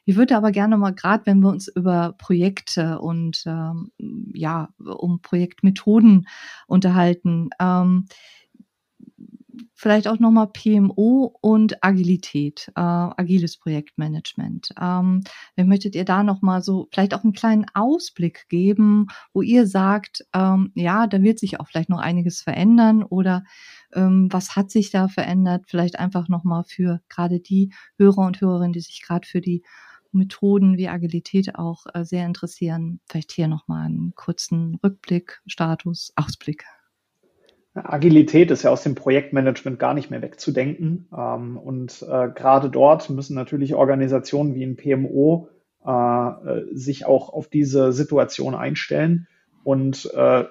ich 0.06 0.16
würde 0.16 0.38
aber 0.38 0.52
gerne 0.52 0.78
mal, 0.78 0.94
gerade 0.94 1.26
wenn 1.26 1.40
wir 1.40 1.50
uns 1.50 1.68
über 1.68 2.14
Projekte 2.16 2.98
und 2.98 3.42
ähm, 3.44 3.90
ja, 4.32 4.70
um 4.78 5.20
Projektmethoden 5.20 6.26
unterhalten, 6.66 7.50
ähm, 7.60 8.06
vielleicht 9.74 10.08
auch 10.08 10.18
nochmal 10.18 10.48
PMO 10.48 11.36
und 11.40 11.82
Agilität, 11.84 12.70
äh, 12.76 12.80
agiles 12.80 13.56
Projektmanagement. 13.58 14.70
Ähm, 14.80 15.22
möchtet 15.56 15.94
ihr 15.94 16.04
da 16.04 16.22
nochmal 16.22 16.62
so 16.62 16.88
vielleicht 16.92 17.14
auch 17.14 17.24
einen 17.24 17.32
kleinen 17.32 17.66
Ausblick 17.74 18.48
geben, 18.48 19.06
wo 19.32 19.42
ihr 19.42 19.66
sagt, 19.66 20.24
ähm, 20.34 20.72
ja, 20.74 21.06
da 21.06 21.22
wird 21.22 21.38
sich 21.38 21.60
auch 21.60 21.68
vielleicht 21.68 21.88
noch 21.88 22.00
einiges 22.00 22.42
verändern 22.42 23.02
oder 23.02 23.44
ähm, 23.94 24.28
was 24.30 24.56
hat 24.56 24.70
sich 24.70 24.90
da 24.90 25.08
verändert? 25.08 25.64
Vielleicht 25.68 25.98
einfach 25.98 26.28
nochmal 26.28 26.64
für 26.64 27.00
gerade 27.08 27.40
die 27.40 27.72
Hörer 27.98 28.26
und 28.26 28.40
Hörerinnen, 28.40 28.72
die 28.72 28.80
sich 28.80 29.02
gerade 29.02 29.26
für 29.26 29.40
die 29.40 29.62
Methoden 30.12 30.76
wie 30.76 30.88
Agilität 30.88 31.56
auch 31.56 31.86
äh, 31.94 32.04
sehr 32.04 32.26
interessieren. 32.26 33.00
Vielleicht 33.08 33.32
hier 33.32 33.48
nochmal 33.48 33.86
einen 33.86 34.14
kurzen 34.14 34.76
Rückblick, 34.76 35.40
Status, 35.46 36.12
Ausblick. 36.16 36.64
Agilität 37.74 38.50
ist 38.50 38.64
ja 38.64 38.70
aus 38.70 38.82
dem 38.82 38.94
Projektmanagement 38.94 39.78
gar 39.78 39.94
nicht 39.94 40.10
mehr 40.10 40.22
wegzudenken. 40.22 41.08
Ähm, 41.16 41.56
und 41.56 42.02
äh, 42.02 42.28
gerade 42.28 42.70
dort 42.70 43.08
müssen 43.10 43.34
natürlich 43.34 43.74
Organisationen 43.74 44.54
wie 44.54 44.64
ein 44.64 44.76
PMO 44.76 45.48
äh, 45.84 46.30
sich 46.72 47.06
auch 47.06 47.32
auf 47.32 47.48
diese 47.48 47.92
Situation 47.92 48.54
einstellen 48.54 49.26
und 49.64 50.12
äh, 50.14 50.44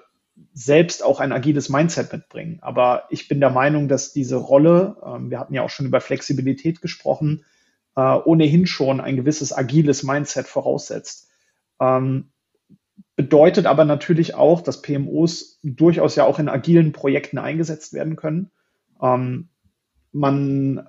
selbst 0.52 1.04
auch 1.04 1.20
ein 1.20 1.32
agiles 1.32 1.68
Mindset 1.68 2.12
mitbringen. 2.12 2.58
Aber 2.60 3.04
ich 3.10 3.28
bin 3.28 3.38
der 3.38 3.50
Meinung, 3.50 3.86
dass 3.86 4.12
diese 4.12 4.36
Rolle, 4.36 4.96
ähm, 5.06 5.30
wir 5.30 5.38
hatten 5.38 5.54
ja 5.54 5.62
auch 5.62 5.70
schon 5.70 5.86
über 5.86 6.00
Flexibilität 6.00 6.80
gesprochen, 6.80 7.44
ohnehin 7.94 8.66
schon 8.66 9.02
ein 9.02 9.16
gewisses 9.16 9.52
agiles 9.52 10.02
Mindset 10.02 10.46
voraussetzt. 10.46 11.28
Bedeutet 13.22 13.66
aber 13.66 13.84
natürlich 13.84 14.34
auch, 14.34 14.62
dass 14.62 14.82
PMOs 14.82 15.60
durchaus 15.62 16.16
ja 16.16 16.24
auch 16.24 16.40
in 16.40 16.48
agilen 16.48 16.90
Projekten 16.90 17.38
eingesetzt 17.38 17.92
werden 17.92 18.16
können. 18.16 18.50
Ähm, 19.00 19.48
man 20.10 20.88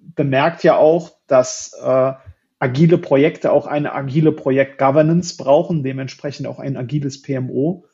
bemerkt 0.00 0.64
ja 0.64 0.76
auch, 0.76 1.12
dass 1.28 1.72
äh, 1.80 2.14
agile 2.58 2.98
Projekte 2.98 3.52
auch 3.52 3.68
eine 3.68 3.94
agile 3.94 4.32
Projekt-Governance 4.32 5.36
brauchen, 5.36 5.84
dementsprechend 5.84 6.48
auch 6.48 6.58
ein 6.58 6.76
agiles 6.76 7.22
PMO. 7.22 7.84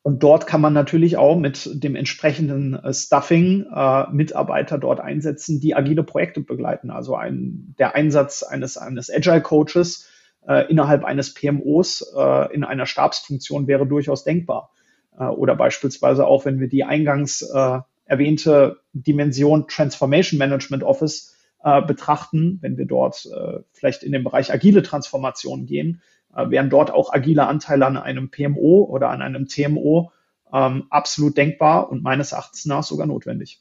Und 0.00 0.22
dort 0.22 0.46
kann 0.46 0.62
man 0.62 0.72
natürlich 0.72 1.18
auch 1.18 1.36
mit 1.36 1.82
dem 1.84 1.96
entsprechenden 1.96 2.72
äh, 2.72 2.94
Stuffing 2.94 3.66
äh, 3.70 4.10
Mitarbeiter 4.10 4.78
dort 4.78 5.00
einsetzen, 5.00 5.60
die 5.60 5.74
agile 5.74 6.02
Projekte 6.02 6.40
begleiten. 6.40 6.90
Also 6.90 7.14
ein, 7.14 7.74
der 7.78 7.94
Einsatz 7.94 8.42
eines, 8.42 8.78
eines 8.78 9.10
Agile 9.10 9.42
Coaches 9.42 10.09
äh, 10.46 10.70
innerhalb 10.70 11.04
eines 11.04 11.34
PMOs 11.34 12.12
äh, 12.16 12.54
in 12.54 12.64
einer 12.64 12.86
Stabsfunktion 12.86 13.66
wäre 13.66 13.86
durchaus 13.86 14.24
denkbar. 14.24 14.70
Äh, 15.18 15.24
oder 15.24 15.54
beispielsweise 15.54 16.26
auch, 16.26 16.44
wenn 16.44 16.60
wir 16.60 16.68
die 16.68 16.84
eingangs 16.84 17.42
äh, 17.42 17.80
erwähnte 18.04 18.80
Dimension 18.92 19.68
Transformation 19.68 20.38
Management 20.38 20.82
Office 20.82 21.36
äh, 21.62 21.82
betrachten, 21.82 22.58
wenn 22.60 22.76
wir 22.76 22.86
dort 22.86 23.26
äh, 23.26 23.60
vielleicht 23.72 24.02
in 24.02 24.12
den 24.12 24.24
Bereich 24.24 24.52
agile 24.52 24.82
Transformation 24.82 25.66
gehen, 25.66 26.02
äh, 26.34 26.50
wären 26.50 26.70
dort 26.70 26.90
auch 26.90 27.12
agile 27.12 27.46
Anteile 27.46 27.86
an 27.86 27.96
einem 27.96 28.30
PMO 28.30 28.84
oder 28.84 29.10
an 29.10 29.22
einem 29.22 29.46
TMO 29.46 30.10
ähm, 30.52 30.86
absolut 30.90 31.36
denkbar 31.36 31.90
und 31.90 32.02
meines 32.02 32.32
Erachtens 32.32 32.66
nach 32.66 32.82
sogar 32.82 33.06
notwendig. 33.06 33.60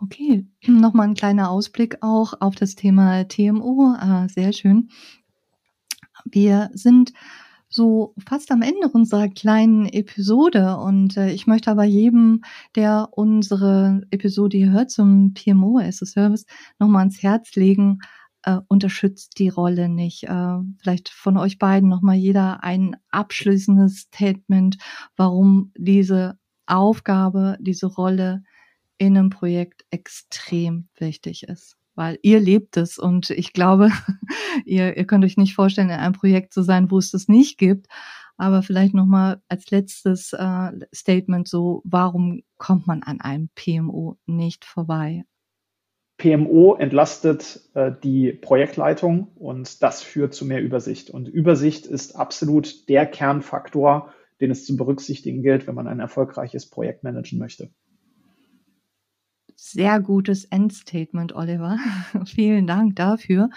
Okay, 0.00 0.46
nochmal 0.66 1.08
ein 1.08 1.14
kleiner 1.14 1.50
Ausblick 1.50 1.98
auch 2.02 2.34
auf 2.40 2.54
das 2.54 2.74
Thema 2.76 3.24
TMO. 3.24 3.96
Äh, 4.00 4.28
sehr 4.28 4.52
schön. 4.52 4.90
Wir 6.24 6.70
sind 6.72 7.12
so 7.68 8.14
fast 8.26 8.50
am 8.50 8.62
Ende 8.62 8.88
unserer 8.88 9.28
kleinen 9.28 9.86
Episode 9.86 10.76
und 10.78 11.16
äh, 11.16 11.32
ich 11.32 11.46
möchte 11.46 11.70
aber 11.70 11.84
jedem, 11.84 12.42
der 12.76 13.08
unsere 13.12 14.02
Episode 14.10 14.56
hier 14.56 14.70
hört 14.70 14.90
zum 14.90 15.34
PMO 15.34 15.78
as 15.78 16.02
a 16.02 16.06
Service, 16.06 16.46
nochmal 16.78 17.00
ans 17.00 17.22
Herz 17.22 17.56
legen, 17.56 17.98
äh, 18.44 18.58
unterstützt 18.68 19.38
die 19.38 19.48
Rolle 19.48 19.88
nicht. 19.88 20.24
Äh, 20.24 20.58
vielleicht 20.80 21.08
von 21.08 21.36
euch 21.36 21.58
beiden 21.58 21.88
nochmal 21.88 22.16
jeder 22.16 22.62
ein 22.62 22.96
abschließendes 23.10 23.98
Statement, 23.98 24.78
warum 25.16 25.72
diese 25.76 26.38
Aufgabe, 26.66 27.58
diese 27.60 27.86
Rolle 27.86 28.42
in 28.98 29.16
einem 29.16 29.30
Projekt 29.30 29.84
extrem 29.90 30.88
wichtig 30.98 31.44
ist 31.44 31.78
weil 31.98 32.16
ihr 32.22 32.38
lebt 32.38 32.76
es 32.76 32.96
und 32.96 33.28
ich 33.30 33.52
glaube, 33.52 33.90
ihr, 34.64 34.96
ihr 34.96 35.04
könnt 35.04 35.24
euch 35.24 35.36
nicht 35.36 35.56
vorstellen, 35.56 35.90
in 35.90 35.96
einem 35.96 36.14
Projekt 36.14 36.52
zu 36.52 36.62
sein, 36.62 36.92
wo 36.92 36.98
es 36.98 37.10
das 37.10 37.26
nicht 37.26 37.58
gibt. 37.58 37.88
Aber 38.36 38.62
vielleicht 38.62 38.94
nochmal 38.94 39.42
als 39.48 39.68
letztes 39.72 40.32
äh, 40.32 40.70
Statement 40.94 41.48
so, 41.48 41.82
warum 41.84 42.42
kommt 42.56 42.86
man 42.86 43.02
an 43.02 43.20
einem 43.20 43.48
PMO 43.56 44.16
nicht 44.26 44.64
vorbei? 44.64 45.24
PMO 46.18 46.76
entlastet 46.76 47.68
äh, 47.74 47.90
die 48.04 48.30
Projektleitung 48.30 49.32
und 49.34 49.82
das 49.82 50.00
führt 50.00 50.34
zu 50.34 50.44
mehr 50.44 50.62
Übersicht. 50.62 51.10
Und 51.10 51.26
Übersicht 51.26 51.84
ist 51.84 52.14
absolut 52.14 52.88
der 52.88 53.06
Kernfaktor, 53.06 54.12
den 54.40 54.52
es 54.52 54.64
zu 54.64 54.76
berücksichtigen 54.76 55.42
gilt, 55.42 55.66
wenn 55.66 55.74
man 55.74 55.88
ein 55.88 55.98
erfolgreiches 55.98 56.70
Projekt 56.70 57.02
managen 57.02 57.40
möchte. 57.40 57.70
Sehr 59.60 60.00
gutes 60.00 60.44
Endstatement, 60.44 61.34
Oliver. 61.34 61.78
Vielen 62.26 62.68
Dank 62.68 62.94
dafür. 62.94 63.50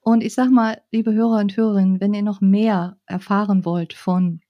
Und 0.00 0.24
ich 0.24 0.32
sag 0.34 0.50
mal, 0.50 0.80
liebe 0.90 1.12
Hörer 1.12 1.40
und 1.40 1.54
Hörerinnen, 1.54 2.00
wenn 2.00 2.14
ihr 2.14 2.22
noch 2.22 2.40
mehr 2.40 2.96
erfahren 3.04 3.66
wollt 3.66 3.92
von 3.92 4.40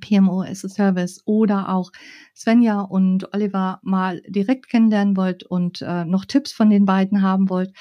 PMO 0.00 0.42
as 0.42 0.64
a 0.64 0.68
Service 0.68 1.22
oder 1.26 1.68
auch 1.68 1.92
Svenja 2.34 2.80
und 2.80 3.32
Oliver 3.32 3.78
mal 3.84 4.20
direkt 4.26 4.68
kennenlernen 4.68 5.16
wollt 5.16 5.44
und 5.44 5.80
äh, 5.82 6.04
noch 6.04 6.24
Tipps 6.24 6.50
von 6.50 6.70
den 6.70 6.86
beiden 6.86 7.22
haben 7.22 7.48
wollt, 7.48 7.72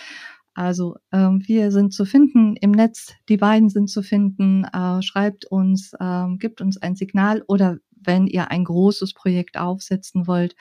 also 0.53 0.97
ähm, 1.11 1.41
wir 1.47 1.71
sind 1.71 1.93
zu 1.93 2.05
finden 2.05 2.55
im 2.57 2.69
Netz, 2.69 3.13
die 3.27 3.37
beiden 3.37 3.69
sind 3.69 3.89
zu 3.89 4.03
finden. 4.03 4.65
Äh, 4.65 5.01
schreibt 5.01 5.45
uns, 5.45 5.93
äh, 5.99 6.27
gibt 6.37 6.61
uns 6.61 6.77
ein 6.77 6.95
Signal 6.95 7.43
oder 7.47 7.77
wenn 8.05 8.27
ihr 8.27 8.51
ein 8.51 8.65
großes 8.65 9.13
Projekt 9.15 9.57
aufsetzen 9.57 10.27
wollt, 10.27 10.55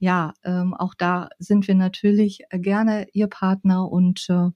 ja, 0.00 0.32
ähm, 0.44 0.72
auch 0.74 0.94
da 0.94 1.28
sind 1.38 1.68
wir 1.68 1.74
natürlich 1.74 2.40
äh, 2.50 2.58
gerne 2.58 3.06
Ihr 3.12 3.26
Partner 3.28 3.86
und 3.92 4.26
äh, 4.30 4.48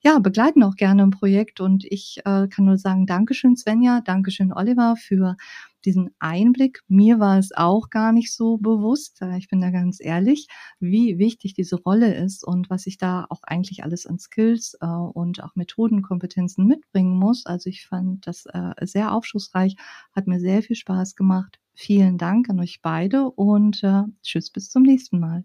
ja, 0.00 0.18
begleiten 0.20 0.62
auch 0.62 0.76
gerne 0.76 1.02
ein 1.02 1.10
Projekt. 1.10 1.60
Und 1.60 1.84
ich 1.84 2.18
äh, 2.24 2.46
kann 2.48 2.64
nur 2.66 2.78
sagen, 2.78 3.06
Dankeschön, 3.06 3.56
Svenja, 3.56 4.00
Dankeschön, 4.00 4.52
Oliver, 4.52 4.94
für 4.96 5.36
diesen 5.82 6.10
Einblick. 6.18 6.80
Mir 6.88 7.18
war 7.20 7.38
es 7.38 7.52
auch 7.54 7.90
gar 7.90 8.12
nicht 8.12 8.32
so 8.34 8.58
bewusst, 8.58 9.20
äh, 9.22 9.36
ich 9.38 9.48
bin 9.48 9.60
da 9.60 9.70
ganz 9.70 9.98
ehrlich, 10.00 10.48
wie 10.80 11.18
wichtig 11.18 11.54
diese 11.54 11.76
Rolle 11.76 12.14
ist 12.14 12.44
und 12.44 12.70
was 12.70 12.86
ich 12.86 12.98
da 12.98 13.26
auch 13.30 13.42
eigentlich 13.44 13.84
alles 13.84 14.06
an 14.06 14.18
Skills 14.18 14.76
äh, 14.80 14.86
und 14.86 15.42
auch 15.42 15.54
Methodenkompetenzen 15.56 16.66
mitbringen 16.66 17.16
muss. 17.18 17.46
Also 17.46 17.68
ich 17.70 17.86
fand 17.86 18.26
das 18.26 18.46
äh, 18.46 18.72
sehr 18.86 19.12
aufschlussreich, 19.12 19.76
hat 20.14 20.26
mir 20.26 20.40
sehr 20.40 20.62
viel 20.62 20.76
Spaß 20.76 21.16
gemacht. 21.16 21.58
Vielen 21.74 22.18
Dank 22.18 22.50
an 22.50 22.60
euch 22.60 22.80
beide 22.82 23.30
und 23.30 23.82
tschüss 24.22 24.50
bis 24.50 24.68
zum 24.68 24.82
nächsten 24.82 25.18
Mal. 25.18 25.44